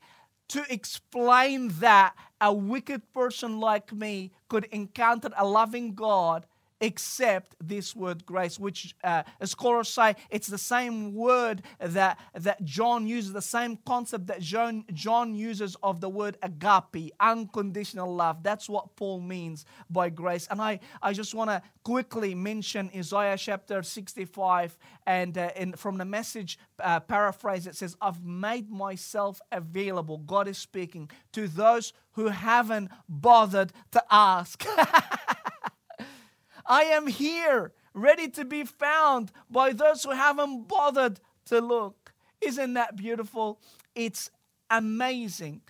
to 0.49 0.63
explain 0.69 1.69
that 1.79 2.13
a 2.39 2.53
wicked 2.53 3.11
person 3.13 3.59
like 3.59 3.91
me 3.91 4.31
could 4.49 4.65
encounter 4.65 5.29
a 5.35 5.43
loving 5.43 5.95
God 5.95 6.45
except 6.83 7.55
this 7.65 7.95
word 7.95 8.25
grace, 8.25 8.59
which 8.59 8.93
uh, 9.05 9.23
scholars 9.45 9.87
say 9.87 10.17
it's 10.29 10.47
the 10.47 10.57
same 10.57 11.13
word 11.13 11.61
that, 11.79 12.19
that 12.33 12.61
John 12.65 13.07
uses, 13.07 13.31
the 13.31 13.41
same 13.41 13.79
concept 13.85 14.27
that 14.27 14.41
John, 14.41 14.83
John 14.91 15.33
uses 15.33 15.77
of 15.81 16.01
the 16.01 16.09
word 16.09 16.37
agape, 16.43 17.13
unconditional 17.21 18.13
love. 18.13 18.43
That's 18.43 18.67
what 18.67 18.97
Paul 18.97 19.21
means 19.21 19.65
by 19.89 20.09
grace. 20.09 20.45
And 20.51 20.61
I, 20.61 20.81
I 21.01 21.13
just 21.13 21.33
want 21.33 21.49
to 21.51 21.61
quickly 21.83 22.35
mention 22.35 22.91
Isaiah 22.93 23.37
chapter 23.37 23.81
65, 23.81 24.77
and 25.07 25.37
uh, 25.37 25.51
from 25.77 25.97
the 25.97 26.05
message 26.05 26.59
uh, 26.81 26.99
paraphrase, 26.99 27.65
it 27.65 27.77
says, 27.77 27.95
I've 28.01 28.25
made 28.25 28.69
myself 28.69 29.39
available, 29.53 30.17
God 30.17 30.49
is 30.49 30.57
speaking, 30.57 31.09
to 31.31 31.47
those 31.47 31.93
who 32.11 32.27
haven't 32.27 32.91
bothered 33.07 33.71
to 33.93 34.03
ask. 34.11 34.65
I 36.65 36.83
am 36.83 37.07
here, 37.07 37.73
ready 37.93 38.29
to 38.29 38.45
be 38.45 38.63
found 38.63 39.31
by 39.49 39.73
those 39.73 40.03
who 40.03 40.11
haven't 40.11 40.67
bothered 40.67 41.19
to 41.45 41.59
look. 41.59 42.13
Isn't 42.41 42.73
that 42.73 42.95
beautiful? 42.95 43.59
It's 43.95 44.29
amazing. 44.69 45.61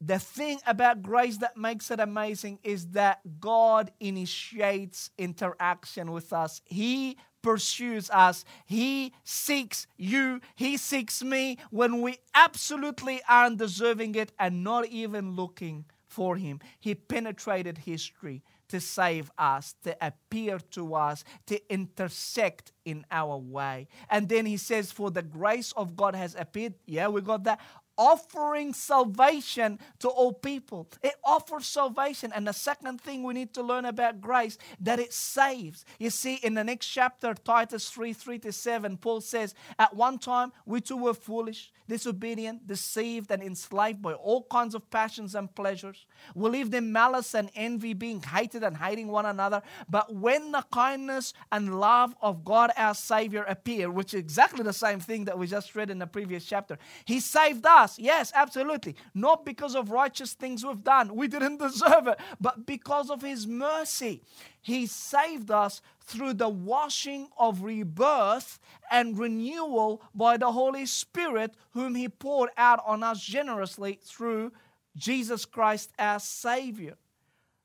The 0.00 0.18
thing 0.18 0.58
about 0.66 1.02
grace 1.02 1.36
that 1.38 1.56
makes 1.56 1.90
it 1.90 2.00
amazing 2.00 2.58
is 2.62 2.88
that 2.88 3.20
God 3.38 3.92
initiates 4.00 5.10
interaction 5.18 6.10
with 6.10 6.32
us. 6.32 6.62
He 6.64 7.18
pursues 7.42 8.08
us. 8.10 8.44
He 8.64 9.12
seeks 9.24 9.86
you. 9.96 10.40
He 10.54 10.76
seeks 10.76 11.22
me 11.22 11.58
when 11.70 12.00
we 12.00 12.18
absolutely 12.34 13.20
aren't 13.28 13.58
deserving 13.58 14.14
it 14.14 14.32
and 14.38 14.64
not 14.64 14.86
even 14.86 15.36
looking 15.36 15.84
for 16.06 16.36
Him. 16.36 16.60
He 16.78 16.94
penetrated 16.94 17.78
history 17.78 18.42
to 18.70 18.80
save 18.80 19.30
us, 19.38 19.74
to 19.84 19.96
appear 20.00 20.58
to 20.70 20.94
us, 20.94 21.24
to 21.46 21.60
intersect 21.72 22.72
in 22.84 23.04
our 23.10 23.36
way. 23.36 23.88
And 24.08 24.28
then 24.28 24.46
he 24.46 24.56
says, 24.56 24.90
For 24.90 25.10
the 25.10 25.22
grace 25.22 25.72
of 25.76 25.96
God 25.96 26.14
has 26.14 26.34
appeared. 26.38 26.74
Yeah, 26.86 27.08
we 27.08 27.20
got 27.20 27.44
that 27.44 27.60
offering 28.00 28.72
salvation 28.72 29.78
to 29.98 30.08
all 30.08 30.32
people. 30.32 30.88
It 31.02 31.16
offers 31.22 31.66
salvation. 31.66 32.32
And 32.34 32.46
the 32.46 32.52
second 32.52 33.02
thing 33.02 33.22
we 33.22 33.34
need 33.34 33.52
to 33.52 33.62
learn 33.62 33.84
about 33.84 34.22
grace, 34.22 34.56
that 34.80 34.98
it 34.98 35.12
saves. 35.12 35.84
You 35.98 36.08
see, 36.08 36.36
in 36.36 36.54
the 36.54 36.64
next 36.64 36.86
chapter, 36.86 37.34
Titus 37.34 37.90
3 37.90 38.14
3 38.14 38.38
to 38.38 38.52
7, 38.52 38.96
Paul 38.96 39.20
says, 39.20 39.54
At 39.78 39.94
one 39.94 40.18
time 40.18 40.52
we 40.64 40.80
too 40.80 40.96
were 40.96 41.12
foolish, 41.12 41.70
disobedient, 41.88 42.66
deceived, 42.66 43.30
and 43.30 43.42
enslaved 43.42 44.00
by 44.00 44.14
all 44.14 44.44
kinds 44.50 44.74
of 44.74 44.88
passions 44.90 45.34
and 45.34 45.54
pleasures. 45.54 46.06
We 46.34 46.48
lived 46.48 46.72
in 46.72 46.92
malice 46.92 47.34
and 47.34 47.50
envy, 47.54 47.92
being 47.92 48.22
hated 48.22 48.64
and 48.64 48.78
hating 48.78 49.08
one 49.08 49.26
another. 49.26 49.60
But 49.90 50.14
when 50.14 50.52
the 50.52 50.64
kindness 50.72 51.34
and 51.52 51.78
love 51.78 52.14
of 52.22 52.46
God 52.46 52.70
our 52.78 52.94
Savior 52.94 53.44
appeared, 53.46 53.90
which 53.90 54.14
is 54.14 54.20
exactly 54.20 54.64
the 54.64 54.72
same 54.72 55.00
thing 55.00 55.26
that 55.26 55.38
we 55.38 55.46
just 55.46 55.74
read 55.74 55.90
in 55.90 55.98
the 55.98 56.06
previous 56.06 56.46
chapter, 56.46 56.78
He 57.04 57.20
saved 57.20 57.66
us 57.66 57.89
us. 57.90 57.98
Yes, 57.98 58.32
absolutely. 58.34 58.96
Not 59.14 59.44
because 59.44 59.74
of 59.74 59.90
righteous 59.90 60.32
things 60.32 60.64
we've 60.64 60.82
done. 60.82 61.14
We 61.14 61.28
didn't 61.28 61.58
deserve 61.60 62.06
it, 62.06 62.18
but 62.40 62.66
because 62.66 63.10
of 63.10 63.22
His 63.22 63.46
mercy. 63.46 64.22
He 64.60 64.86
saved 64.86 65.50
us 65.50 65.80
through 66.04 66.34
the 66.34 66.48
washing 66.48 67.28
of 67.38 67.62
rebirth 67.62 68.58
and 68.90 69.18
renewal 69.18 70.02
by 70.14 70.36
the 70.36 70.52
Holy 70.52 70.86
Spirit, 70.86 71.54
whom 71.70 71.94
He 71.94 72.08
poured 72.08 72.50
out 72.56 72.82
on 72.86 73.02
us 73.02 73.20
generously 73.22 74.00
through 74.02 74.52
Jesus 74.96 75.44
Christ, 75.44 75.92
our 75.98 76.18
Savior 76.18 76.96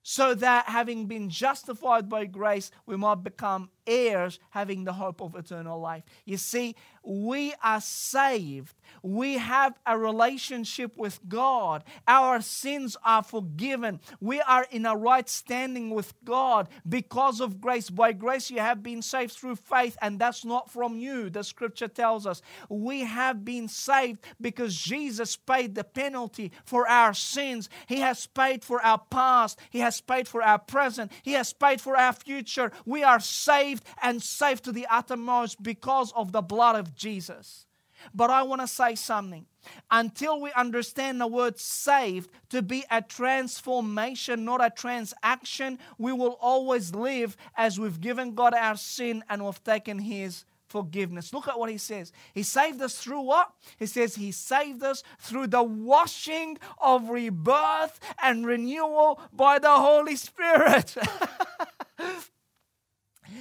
so 0.07 0.35
that 0.35 0.67
having 0.67 1.07
been 1.07 1.31
justified 1.31 2.07
by 2.07 2.25
grace, 2.25 2.69
we 2.85 2.95
might 2.95 3.23
become 3.23 3.71
heirs, 3.88 4.39
having 4.51 4.83
the 4.83 4.93
hope 4.93 5.19
of 5.19 5.33
eternal 5.33 5.79
life. 5.79 6.03
You 6.25 6.38
see, 6.38 6.75
we 7.06 7.54
are 7.63 7.82
saved. 7.82 8.74
We 9.04 9.36
have 9.36 9.78
a 9.86 9.98
relationship 9.98 10.98
with 10.98 11.20
God. 11.28 11.84
Our 12.08 12.41
sins 12.41 12.98
are 13.04 13.22
forgiven. 13.22 14.00
We 14.20 14.41
are 14.41 14.65
in 14.72 14.86
a 14.86 14.96
right 14.96 15.30
standing 15.30 15.91
with 15.91 16.13
God 16.24 16.70
because 16.88 17.39
of 17.39 17.62
grace. 17.62 17.89
By 17.89 18.13
grace, 18.13 18.50
you 18.50 18.60
have 18.60 18.82
been 18.82 19.02
saved 19.02 19.34
through 19.34 19.58
faith, 19.58 19.98
and 20.02 20.18
that's 20.18 20.44
not 20.44 20.72
from 20.72 20.98
you. 20.98 21.30
The 21.30 21.44
scripture 21.44 21.88
tells 21.88 22.26
us 22.26 22.41
we 22.70 23.02
have 23.02 23.46
been 23.46 23.68
saved 23.68 24.26
because 24.41 24.76
Jesus 24.76 25.36
paid 25.36 25.76
the 25.76 25.84
penalty 25.84 26.52
for 26.63 26.88
our 26.88 27.13
sins. 27.13 27.70
He 27.88 28.00
has 28.00 28.26
paid 28.26 28.63
for 28.63 28.82
our 28.82 29.00
past, 29.10 29.60
He 29.70 29.80
has 29.80 30.02
paid 30.02 30.28
for 30.28 30.41
our 30.41 30.60
present, 30.60 31.12
He 31.22 31.34
has 31.34 31.54
paid 31.54 31.80
for 31.80 31.96
our 31.96 32.13
future. 32.13 32.72
We 32.86 33.04
are 33.04 33.20
saved 33.20 33.84
and 34.02 34.22
saved 34.22 34.63
to 34.65 34.72
the 34.72 34.88
uttermost 34.89 35.62
because 35.62 36.12
of 36.13 36.32
the 36.32 36.41
blood 36.41 36.76
of 36.76 36.94
Jesus. 36.95 37.65
But 38.13 38.29
I 38.29 38.43
want 38.43 38.62
to 38.62 38.67
say 38.67 38.95
something. 38.95 39.45
Until 39.89 40.39
we 40.41 40.51
understand 40.53 41.19
the 41.19 41.27
word 41.27 41.60
saved 41.60 42.29
to 42.49 42.62
be 42.62 42.84
a 42.91 43.01
transformation, 43.01 44.45
not 44.45 44.63
a 44.63 44.69
transaction, 44.69 45.79
we 45.97 46.12
will 46.12 46.38
always 46.39 46.93
live 46.93 47.36
as 47.55 47.79
we've 47.79 47.99
given 47.99 48.36
God 48.36 48.53
our 48.53 48.77
sin 48.77 49.23
and 49.29 49.43
we've 49.43 49.63
taken 49.63 49.97
His 49.97 50.45
forgiveness. 50.67 51.34
Look 51.34 51.47
at 51.47 51.58
what 51.58 51.71
He 51.71 51.79
says. 51.79 52.12
He 52.34 52.43
saved 52.43 52.81
us 52.81 52.97
through 52.99 53.21
what? 53.21 53.51
He 53.77 53.88
says 53.88 54.15
He 54.15 54.31
saved 54.31 54.84
us 54.84 55.03
through 55.19 55.47
the 55.47 55.63
washing 55.63 56.60
of 56.79 57.10
rebirth 57.10 57.99
and 58.21 58.45
renewal 58.45 59.19
by 59.34 59.58
the 59.58 59.71
Holy 59.71 60.15
Spirit. 60.15 60.95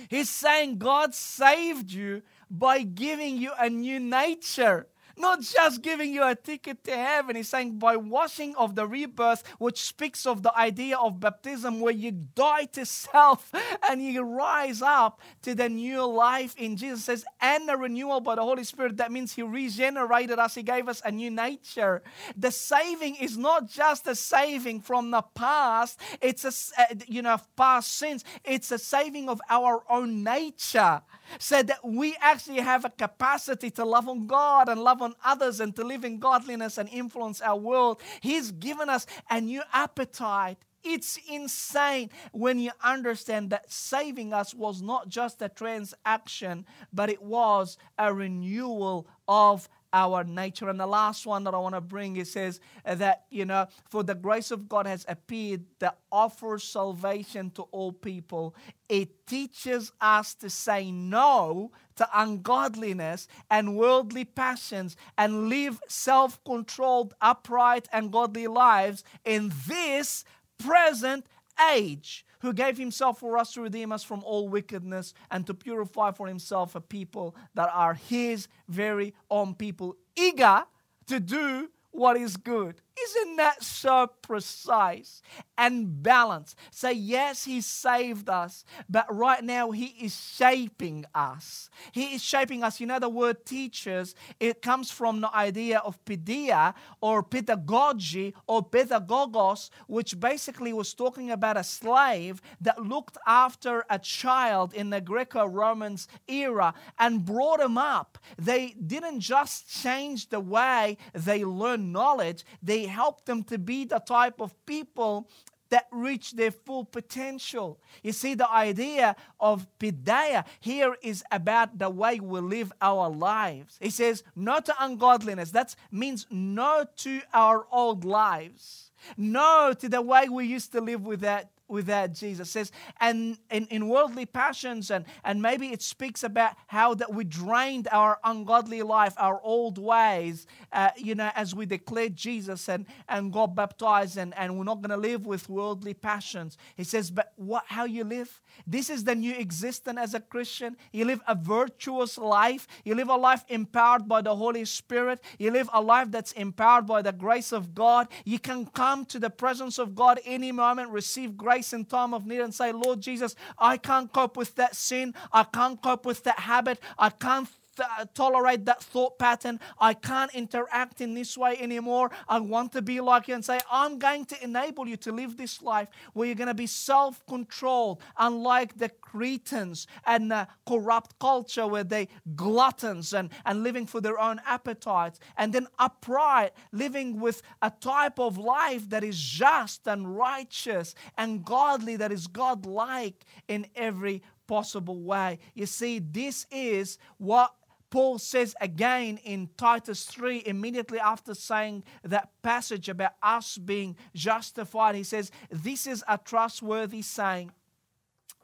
He's 0.08 0.30
saying 0.30 0.78
God 0.78 1.14
saved 1.14 1.92
you 1.92 2.22
by 2.50 2.83
giving 2.83 3.37
you 3.37 3.52
a 3.59 3.68
new 3.68 4.00
nature. 4.00 4.87
Not 5.16 5.42
just 5.42 5.83
giving 5.83 6.12
you 6.12 6.26
a 6.26 6.35
ticket 6.35 6.83
to 6.85 6.96
heaven, 6.96 7.37
he's 7.37 7.48
saying 7.48 7.78
by 7.78 7.96
washing 7.96 8.57
of 8.57 8.74
the 8.74 8.87
rebirth, 8.87 9.44
which 9.59 9.80
speaks 9.83 10.26
of 10.26 10.42
the 10.42 10.57
idea 10.59 10.96
of 10.98 11.20
baptism, 11.20 11.80
where 11.80 11.92
you 11.92 12.11
die 12.11 12.64
to 12.72 12.85
self 12.85 13.52
and 13.88 14.02
you 14.02 14.22
rise 14.22 14.83
up 14.83 15.20
to 15.42 15.54
the 15.54 15.68
new 15.68 16.04
life 16.04 16.54
in 16.57 16.76
Jesus. 16.76 17.04
says, 17.04 17.24
and 17.40 17.68
the 17.68 17.76
renewal 17.76 18.20
by 18.20 18.35
the 18.35 18.42
Holy 18.42 18.64
Spirit. 18.64 18.96
That 18.96 19.12
means 19.12 19.33
he 19.33 19.42
regenerated 19.42 20.38
us, 20.38 20.54
he 20.54 20.62
gave 20.62 20.88
us 20.88 21.00
a 21.04 21.12
new 21.12 21.30
nature. 21.30 22.02
The 22.37 22.50
saving 22.50 23.16
is 23.16 23.37
not 23.37 23.68
just 23.68 24.07
a 24.09 24.16
saving 24.16 24.80
from 24.80 25.12
the 25.12 25.22
past, 25.22 26.00
it's 26.20 26.44
a 26.44 26.83
uh, 26.83 26.94
you 27.07 27.22
know 27.22 27.38
past 27.57 27.92
sins. 27.92 28.24
It's 28.44 28.72
a 28.72 28.78
saving 28.78 29.28
of 29.28 29.40
our 29.48 29.85
own 29.88 30.24
nature 30.24 31.02
said 31.38 31.66
that 31.68 31.84
we 31.84 32.16
actually 32.20 32.60
have 32.60 32.84
a 32.84 32.90
capacity 32.90 33.70
to 33.72 33.84
love 33.84 34.08
on 34.08 34.26
God 34.26 34.68
and 34.68 34.82
love 34.82 35.02
on 35.02 35.14
others 35.24 35.60
and 35.60 35.74
to 35.76 35.84
live 35.84 36.04
in 36.04 36.18
godliness 36.18 36.78
and 36.78 36.88
influence 36.88 37.40
our 37.40 37.56
world. 37.56 38.00
He's 38.20 38.50
given 38.50 38.88
us 38.88 39.06
a 39.30 39.40
new 39.40 39.62
appetite. 39.72 40.58
It's 40.82 41.18
insane 41.30 42.10
when 42.32 42.58
you 42.58 42.70
understand 42.82 43.50
that 43.50 43.72
saving 43.72 44.34
us 44.34 44.52
was 44.52 44.82
not 44.82 45.08
just 45.08 45.40
a 45.40 45.48
transaction, 45.48 46.66
but 46.92 47.08
it 47.08 47.22
was 47.22 47.78
a 47.96 48.12
renewal 48.12 49.06
of 49.26 49.68
our 49.94 50.24
nature. 50.24 50.68
And 50.68 50.78
the 50.78 50.87
last 50.87 51.24
one 51.24 51.44
that 51.44 51.54
I 51.54 51.59
want 51.59 51.76
to 51.76 51.80
bring, 51.80 52.16
it 52.16 52.26
says 52.26 52.61
that, 52.85 53.24
you 53.30 53.44
know, 53.46 53.68
for 53.88 54.02
the 54.02 54.16
grace 54.16 54.50
of 54.50 54.68
God 54.68 54.87
has 54.87 55.07
appeared 55.09 55.64
that 55.78 55.98
offers 56.11 56.64
salvation 56.64 57.50
to 57.52 57.62
all 57.70 57.92
people. 57.92 58.57
It 58.88 59.26
teaches 59.26 59.92
us 60.00 60.35
to 60.35 60.50
say 60.50 60.90
no 60.90 61.70
to 61.96 62.09
ungodliness 62.12 63.28
and 63.50 63.76
worldly 63.76 64.24
passions 64.24 64.96
and 65.16 65.48
live 65.48 65.80
self 65.88 66.42
controlled, 66.44 67.14
upright, 67.20 67.88
and 67.92 68.11
godly 68.12 68.48
lives 68.48 69.04
in 69.24 69.52
this 69.68 70.24
present 70.59 71.24
age 71.72 72.26
who 72.44 72.52
gave 72.52 72.76
himself 72.76 73.20
for 73.20 73.38
us 73.38 73.54
to 73.54 73.62
redeem 73.62 73.90
us 73.90 74.04
from 74.04 74.22
all 74.22 74.50
wickedness 74.50 75.14
and 75.30 75.46
to 75.46 75.54
purify 75.54 76.12
for 76.12 76.26
himself 76.26 76.74
a 76.74 76.80
people 76.80 77.35
that 77.54 77.70
are 77.72 77.94
his 77.94 78.48
very 78.68 79.14
own 79.30 79.54
people, 79.54 79.96
eager 80.14 80.62
to 81.07 81.20
do 81.20 81.70
what 81.90 82.18
is 82.18 82.37
good. 82.37 82.83
Isn't 83.02 83.37
that 83.37 83.62
so 83.62 84.09
precise 84.22 85.20
and 85.59 86.02
balanced? 86.02 86.57
Say, 86.70 86.92
yes, 86.92 87.44
He 87.44 87.61
saved 87.61 88.28
us, 88.28 88.64
but 88.88 89.12
right 89.12 89.42
now 89.42 89.72
He 89.72 89.87
is 90.00 90.14
shaping 90.14 91.04
us. 91.12 91.70
He 91.90 92.14
is 92.14 92.22
shaping 92.22 92.62
us. 92.62 92.80
You 92.80 92.87
know, 92.87 93.00
the 93.00 93.09
word 93.09 93.44
teachers, 93.44 94.14
it 94.38 94.62
comes 94.62 94.92
from 94.92 95.20
the 95.20 95.35
idea 95.35 95.78
of 95.78 96.02
paideia 96.04 96.74
or 97.00 97.24
pedagogy 97.24 98.35
or 98.46 98.62
pedagogos, 98.62 99.70
which 99.88 100.20
basically 100.20 100.72
was 100.72 100.94
talking 100.94 101.33
about 101.33 101.57
a 101.57 101.64
slave 101.64 102.40
that 102.61 102.80
looked 102.83 103.18
after 103.26 103.85
a 103.90 103.98
child 103.98 104.72
in 104.72 104.90
the 104.90 105.00
Greco 105.00 105.44
Romans 105.44 106.07
era 106.28 106.72
and 106.98 107.24
brought 107.24 107.61
him 107.61 107.76
up. 107.76 108.18
They 108.38 108.74
didn't 108.87 109.20
just 109.20 109.68
change 109.83 110.28
the 110.28 110.40
way 110.40 110.96
they 111.12 111.44
learn 111.44 111.90
knowledge, 111.90 112.44
they 112.62 112.83
help 112.86 113.24
them 113.24 113.42
to 113.44 113.58
be 113.58 113.84
the 113.84 113.98
type 113.98 114.40
of 114.40 114.54
people 114.66 115.28
that 115.70 115.88
reach 115.90 116.32
their 116.32 116.52
full 116.52 116.84
potential. 116.84 117.80
You 118.02 118.12
see, 118.12 118.34
the 118.34 118.48
idea 118.48 119.16
of 119.40 119.66
paideia 119.80 120.44
here 120.60 120.96
is 121.02 121.24
about 121.32 121.78
the 121.78 121.90
way 121.90 122.20
we 122.20 122.40
live 122.40 122.72
our 122.80 123.10
lives. 123.10 123.76
He 123.80 123.90
says, 123.90 124.22
no 124.36 124.60
to 124.60 124.74
ungodliness. 124.78 125.50
That 125.50 125.74
means 125.90 126.26
no 126.30 126.84
to 126.98 127.22
our 127.32 127.66
old 127.72 128.04
lives. 128.04 128.92
No 129.16 129.74
to 129.78 129.88
the 129.88 130.00
way 130.00 130.28
we 130.28 130.46
used 130.46 130.72
to 130.72 130.80
live 130.80 131.04
without 131.04 131.46
without 131.68 132.12
Jesus. 132.12 132.50
Says, 132.50 132.70
and 133.00 133.38
in, 133.50 133.66
in 133.66 133.88
worldly 133.88 134.27
passions, 134.27 134.90
and, 134.90 135.05
and 135.24 135.40
maybe 135.40 135.68
it 135.68 135.83
speaks 135.83 136.22
about 136.22 136.55
how 136.66 136.94
that 136.94 137.12
we 137.12 137.24
drained 137.24 137.88
our 137.90 138.18
ungodly 138.24 138.83
life, 138.83 139.14
our 139.16 139.40
old 139.42 139.79
ways, 139.79 140.46
uh, 140.72 140.90
you 140.96 141.14
know, 141.14 141.31
as 141.35 141.55
we 141.55 141.66
declared 141.66 142.16
Jesus 142.16 142.68
and, 142.68 142.87
and 143.09 143.33
got 143.33 143.55
baptized, 143.55 144.16
and, 144.18 144.37
and 144.37 144.59
we're 144.59 144.64
not 144.64 144.83
going 144.83 144.90
to 144.90 144.96
live 144.96 145.27
with 145.27 145.48
worldly 145.48 145.94
passions. 145.94 146.59
He 146.77 146.85
says, 146.85 147.11
but 147.11 147.33
what 147.37 147.64
how 147.66 147.85
you 147.85 148.05
live? 148.05 148.40
This 148.66 148.90
is 148.90 149.05
the 149.05 149.14
new 149.14 149.35
existence 149.35 149.98
as 149.98 150.14
a 150.14 150.20
Christian. 150.20 150.77
You 150.92 151.05
live 151.07 151.20
a 151.27 151.35
virtuous 151.35 152.18
life. 152.18 152.66
You 152.85 152.94
live 152.94 153.09
a 153.09 153.16
life 153.16 153.44
empowered 153.48 154.09
by 154.09 154.22
the 154.22 154.37
Holy 154.37 154.64
Spirit. 154.64 155.22
You 155.38 155.50
live 155.50 155.68
a 155.72 155.81
life 155.81 156.11
that's 156.11 156.33
empowered 156.33 156.87
by 156.87 157.03
the 157.03 157.12
grace 157.12 157.53
of 157.53 157.74
God. 157.74 158.09
You 158.24 158.38
can 158.38 158.66
come 158.66 159.05
to 159.07 159.18
the 159.18 159.31
presence 159.31 159.79
of 159.79 159.94
God 159.94 160.20
any 160.24 160.53
moment, 160.53 160.90
receive 160.90 161.37
grace 161.37 161.53
grace 161.54 161.72
in 161.72 161.84
time 161.84 162.12
of 162.12 162.26
need 162.26 162.40
and 162.40 162.52
say, 162.52 162.72
Lord 162.72 163.00
Jesus, 163.00 163.36
I 163.56 163.76
can't 163.76 164.12
cope 164.12 164.36
with 164.36 164.56
that 164.56 164.74
sin. 164.74 165.14
I 165.32 165.44
can't 165.44 165.80
cope 165.80 166.04
with 166.04 166.24
that 166.24 166.40
habit. 166.40 166.80
I 166.98 167.10
can't 167.10 167.48
th- 167.76 168.08
tolerate 168.14 168.64
that 168.66 168.82
thought 168.82 169.18
pattern. 169.18 169.60
I 169.78 169.94
can't 169.94 170.34
interact 170.34 171.00
in 171.00 171.14
this 171.14 171.37
way 171.37 171.56
anymore. 171.60 172.10
I 172.28 172.40
want 172.40 172.72
to 172.72 172.82
be 172.82 173.00
like 173.00 173.28
you 173.28 173.34
and 173.34 173.44
say, 173.44 173.60
I'm 173.70 173.98
going 173.98 174.24
to 174.26 174.44
enable 174.44 174.87
you 174.87 174.96
to 174.98 175.12
live 175.12 175.37
this 175.37 175.62
life 175.62 175.88
where 176.12 176.26
you're 176.26 176.34
going 176.34 176.48
to 176.48 176.54
be 176.54 176.66
self 176.66 177.24
controlled, 177.26 178.00
unlike 178.18 178.78
the 178.78 178.88
Cretans 178.88 179.87
and 180.06 180.30
the 180.30 180.48
corrupt 180.66 181.18
culture 181.18 181.66
where 181.66 181.84
they 181.84 182.08
gluttons 182.34 183.12
and, 183.12 183.30
and 183.44 183.62
living 183.62 183.87
for 183.87 184.00
their 184.00 184.18
own 184.18 184.40
appetites. 184.46 185.20
And 185.37 185.52
then 185.52 185.68
upright, 185.78 186.52
living 186.72 187.20
with 187.20 187.42
a 187.62 187.70
type 187.70 188.18
of 188.18 188.38
life 188.38 188.88
that 188.90 189.04
is 189.04 189.18
just 189.18 189.87
and 189.87 190.16
righteous 190.16 190.94
and 191.16 191.44
godly, 191.44 191.96
that 191.96 192.12
is 192.12 192.26
God 192.26 192.66
like 192.66 193.24
in 193.48 193.66
every 193.76 194.22
possible 194.46 195.00
way. 195.00 195.38
You 195.54 195.66
see, 195.66 195.98
this 195.98 196.46
is 196.50 196.98
what 197.18 197.54
Paul 197.94 198.18
says 198.18 198.57
again 198.61 199.18
in 199.18 199.50
Titus 199.57 200.02
3, 200.07 200.42
immediately 200.46 200.98
after 200.98 201.33
saying 201.33 201.85
that 202.02 202.30
passage 202.42 202.88
about 202.88 203.12
us 203.22 203.57
being 203.57 203.94
justified, 204.12 204.96
he 204.96 205.04
says, 205.04 205.30
This 205.48 205.87
is 205.87 206.02
a 206.09 206.18
trustworthy 206.18 207.02
saying. 207.02 207.52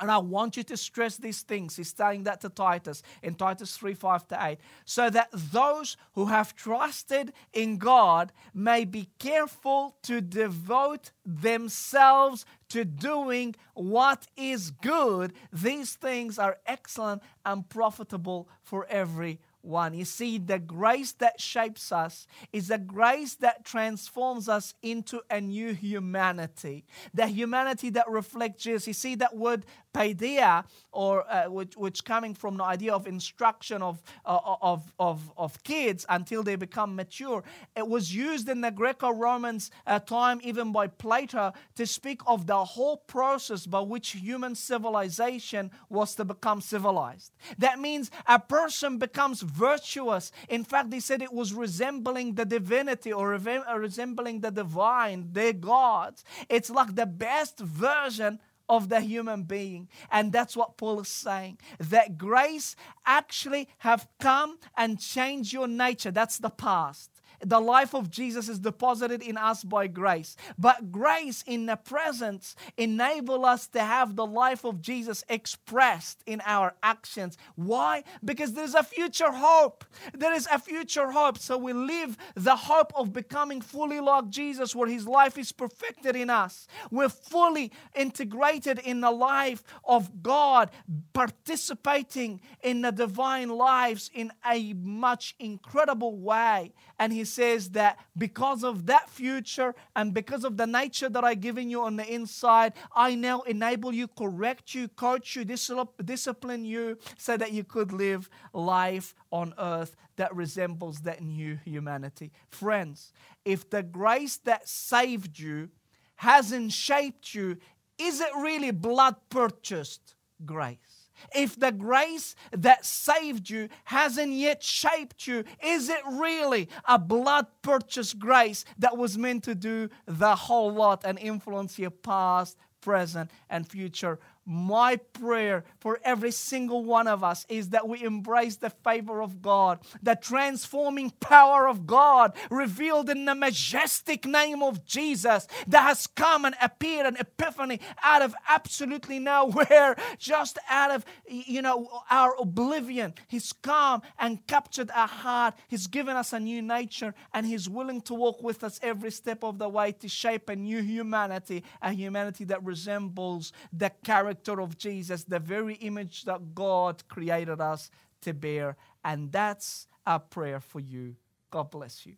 And 0.01 0.11
I 0.11 0.19
want 0.19 0.57
you 0.57 0.63
to 0.65 0.77
stress 0.77 1.17
these 1.17 1.43
things. 1.43 1.77
He's 1.77 1.95
saying 1.95 2.25
that 2.25 2.41
to 2.41 2.49
Titus 2.49 3.03
in 3.23 3.35
Titus 3.35 3.77
3 3.77 3.95
5 3.95 4.29
to 4.29 4.39
8. 4.41 4.59
So 4.85 5.11
that 5.11 5.29
those 5.33 5.97
who 6.15 6.27
have 6.27 6.57
trusted 6.57 7.33
in 7.53 7.79
God 7.79 8.33
may 8.55 8.85
be 8.85 9.11
careful 9.19 9.97
to 10.05 10.21
devote 10.21 11.13
themselves 11.25 12.45
to 12.71 12.85
doing 12.85 13.55
what 13.75 14.27
is 14.37 14.71
good. 14.71 15.33
These 15.53 15.95
things 15.95 16.39
are 16.39 16.59
excellent 16.67 17.23
and 17.45 17.69
profitable 17.69 18.49
for 18.63 18.87
every 18.89 19.41
one. 19.63 19.95
You 19.95 20.05
see, 20.05 20.39
the 20.39 20.59
grace 20.59 21.13
that 21.13 21.41
shapes 21.41 21.93
us 21.93 22.27
is 22.53 22.71
a 22.71 22.79
grace 22.79 23.35
that 23.37 23.65
transforms 23.65 24.49
us 24.49 24.75
into 24.83 25.21
a 25.31 25.41
new 25.41 25.75
humanity. 25.75 26.85
The 27.13 27.27
humanity 27.27 27.91
that 27.91 28.09
reflects 28.09 28.63
Jesus. 28.63 28.87
You 28.87 28.95
see, 28.95 29.15
that 29.17 29.37
word 29.37 29.67
paideia, 29.93 30.65
or 30.93 31.25
uh, 31.31 31.51
which, 31.51 31.77
which 31.77 32.05
coming 32.05 32.35
from 32.35 32.57
the 32.57 32.65
idea 32.65 32.93
of 32.93 33.07
instruction 33.07 33.83
of, 33.83 34.03
uh, 34.25 34.39
of, 34.63 34.93
of, 34.99 35.31
of 35.37 35.63
kids 35.63 36.07
until 36.09 36.43
they 36.43 36.57
become 36.57 36.95
mature, 36.97 37.43
it 37.77 37.87
was 37.87 38.15
used 38.15 38.49
in 38.49 38.61
the 38.61 38.71
Greco-Romans 38.71 39.71
uh, 39.87 39.99
time, 39.99 40.41
even 40.43 40.73
by 40.73 40.87
Plato, 40.87 41.53
to 41.77 41.87
speak 41.87 42.21
of 42.27 42.47
the 42.47 42.65
whole 42.65 42.99
process 42.99 43.67
by 43.67 43.81
which 43.81 44.11
human 44.13 44.55
civilization 44.55 45.71
was 45.89 46.15
to 46.15 46.25
become 46.25 46.61
civilized. 46.61 47.33
That 47.59 47.79
means 47.79 48.11
a 48.27 48.39
person 48.39 48.99
becomes 48.99 49.43
virtuous. 49.43 50.33
In 50.49 50.65
fact, 50.65 50.91
they 50.91 51.01
said 51.01 51.23
it 51.23 51.33
was 51.33 51.53
resembling 51.53 52.35
the 52.35 52.45
divinity 52.45 53.13
or 53.13 53.29
resembling 53.29 54.41
the 54.41 54.51
divine, 54.51 55.29
their 55.33 55.53
gods. 55.53 56.25
It's 56.49 56.71
like 56.71 56.95
the 56.95 57.07
best 57.07 57.59
version 57.59 58.39
of 58.71 58.89
the 58.89 59.01
human 59.01 59.43
being. 59.43 59.89
And 60.11 60.33
that's 60.33 60.57
what 60.57 60.79
Paul 60.79 61.01
is 61.01 61.09
saying. 61.09 61.59
That 61.79 62.17
grace 62.17 62.77
actually 63.05 63.69
have 63.79 64.07
come 64.21 64.59
and 64.77 64.99
changed 64.99 65.53
your 65.53 65.67
nature. 65.67 66.13
That's 66.13 66.39
the 66.39 66.51
past. 66.51 67.11
The 67.45 67.61
life 67.61 67.95
of 67.95 68.11
Jesus 68.11 68.49
is 68.49 68.59
deposited 68.59 69.23
in 69.23 69.37
us 69.37 69.65
by 69.65 69.87
grace. 69.87 70.37
But 70.59 70.93
grace 70.93 71.43
in 71.47 71.67
the 71.67 71.77
presence 71.77 72.55
enable 72.77 73.47
us 73.47 73.67
to 73.69 73.81
have 73.81 74.17
the 74.17 74.27
life 74.27 74.65
of 74.65 74.83
Jesus 74.83 75.25
expressed 75.29 76.23
in 76.27 76.43
our 76.45 76.75
actions. 76.83 77.39
Why? 77.57 78.05
Because 78.25 78.53
there's 78.53 78.75
a 78.75 78.83
future 78.83 79.33
hope. 79.33 79.85
There 80.13 80.33
is 80.33 80.47
a 80.53 80.59
future 80.59 81.11
hope. 81.11 81.39
So 81.39 81.57
we 81.57 81.73
live 81.73 82.17
the 82.35 82.57
hope 82.57 82.93
of 82.95 83.13
becoming 83.13 83.61
fully 83.61 84.01
like 84.01 84.29
Jesus, 84.29 84.75
where 84.75 84.89
his 84.89 85.07
life 85.07 85.39
is 85.39 85.53
perfected 85.53 86.17
in 86.17 86.31
us. 86.31 86.67
We're 86.91 87.09
fully 87.09 87.73
integrated 87.95 88.79
in 88.79 89.01
the 89.01 89.11
life 89.11 89.63
of 89.85 90.23
God, 90.23 90.71
participating 91.13 92.41
in 92.63 92.83
the 92.83 92.93
divine 92.93 93.49
lives 93.49 94.11
in 94.13 94.33
a 94.47 94.75
much 94.75 95.35
incredible 95.39 96.17
way. 96.19 96.73
And 97.01 97.15
he 97.15 97.25
says 97.25 97.71
that 97.71 97.99
because 98.17 98.63
of 98.63 98.85
that 98.87 99.09
future 99.09 99.75
and 99.97 100.13
because 100.13 100.45
of 100.45 100.59
the 100.59 100.67
nature 100.67 101.09
that 101.09 101.25
I've 101.25 101.41
given 101.41 101.71
you 101.71 101.81
on 101.83 101.97
the 101.97 102.07
inside, 102.07 102.75
I 102.95 103.15
now 103.15 103.41
enable 103.41 103.95
you, 103.95 104.07
correct 104.07 104.75
you, 104.75 104.87
coach 104.87 105.35
you, 105.35 105.47
discipline 105.47 106.67
you 106.67 106.99
so 107.17 107.39
that 107.39 107.53
you 107.53 107.65
could 107.65 107.91
live 107.93 108.29
life 108.53 109.15
on 109.33 109.55
earth 109.59 109.97
that 110.17 110.37
resembles 110.37 111.01
that 111.01 111.23
new 111.23 111.59
humanity. 111.65 112.33
Friends, 112.51 113.15
if 113.47 113.71
the 113.71 113.83
grace 113.83 114.37
that 114.45 114.69
saved 114.69 115.39
you 115.39 115.71
hasn't 116.17 116.71
shaped 116.71 117.35
you, 117.35 117.57
is 117.97 118.21
it 118.21 118.31
really 118.37 118.73
blood 118.73 119.17
purchased 119.31 120.17
grace? 120.45 120.90
If 121.35 121.59
the 121.59 121.73
grace 121.73 122.35
that 122.53 122.85
saved 122.85 123.51
you 123.51 123.69
hasn't 123.85 124.33
yet 124.33 124.63
shaped 124.63 125.27
you, 125.27 125.45
is 125.63 125.89
it 125.89 126.01
really 126.11 126.69
a 126.87 126.99
blood 126.99 127.47
purchased 127.63 128.19
grace 128.19 128.65
that 128.79 128.97
was 128.97 129.19
meant 129.19 129.45
to 129.45 129.55
do 129.55 129.89
the 130.07 130.37
whole 130.37 130.73
lot 130.73 131.03
and 131.05 131.19
influence 131.19 131.79
your 131.79 131.91
past, 131.91 132.57
present, 132.81 133.31
and 133.49 133.69
future 133.69 134.19
my 134.51 134.97
prayer 134.97 135.63
for 135.79 136.01
every 136.03 136.33
single 136.33 136.85
one 136.85 137.07
of 137.07 137.23
us 137.23 137.47
is 137.49 137.69
that 137.69 137.89
we 137.89 138.03
embrace 138.03 138.57
the 138.57 138.71
favor 138.71 139.23
of 139.23 139.41
God, 139.41 139.79
the 140.03 140.19
transforming 140.21 141.11
power 141.21 141.69
of 141.69 141.87
God 141.87 142.33
revealed 142.51 143.09
in 143.09 143.27
the 143.27 143.35
majestic 143.37 144.27
name 144.27 144.61
of 144.61 144.85
Jesus 144.85 145.47
that 145.69 145.83
has 145.83 146.09
come 146.09 146.45
and 146.45 146.57
appeared 146.61 147.07
an 147.07 147.17
epiphany 147.17 147.79
out 148.03 148.23
of 148.23 148.35
absolutely 148.49 149.21
nowhere, 149.21 149.95
just 150.19 150.59
out 150.69 150.91
of 150.91 151.05
you 151.29 151.63
know 151.63 151.89
our 152.11 152.35
oblivion. 152.41 153.15
He's 153.29 153.53
come 153.53 154.03
and 154.19 154.45
captured 154.49 154.91
our 154.91 155.07
heart. 155.07 155.55
He's 155.69 155.87
given 155.87 156.17
us 156.17 156.33
a 156.33 156.41
new 156.41 156.61
nature, 156.61 157.15
and 157.33 157.47
He's 157.47 157.69
willing 157.69 158.01
to 158.03 158.15
walk 158.15 158.43
with 158.43 158.65
us 158.65 158.81
every 158.83 159.13
step 159.13 159.45
of 159.45 159.59
the 159.59 159.69
way 159.69 159.93
to 159.93 160.09
shape 160.09 160.49
a 160.49 160.57
new 160.57 160.83
humanity, 160.83 161.63
a 161.81 161.93
humanity 161.93 162.43
that 162.47 162.65
resembles 162.65 163.53
the 163.73 163.93
character 164.03 164.40
of 164.49 164.79
Jesus, 164.79 165.25
the 165.25 165.39
very 165.39 165.75
image 165.75 166.25
that 166.25 166.55
God 166.55 167.07
created 167.09 167.61
us 167.61 167.91
to 168.23 168.33
bear. 168.35 168.77
And 169.05 169.31
that's 169.33 169.87
our 170.07 170.21
prayer 170.21 170.61
for 170.61 170.81
you. 170.81 171.17
God 171.51 171.71
bless 171.71 172.07
you. 172.07 172.15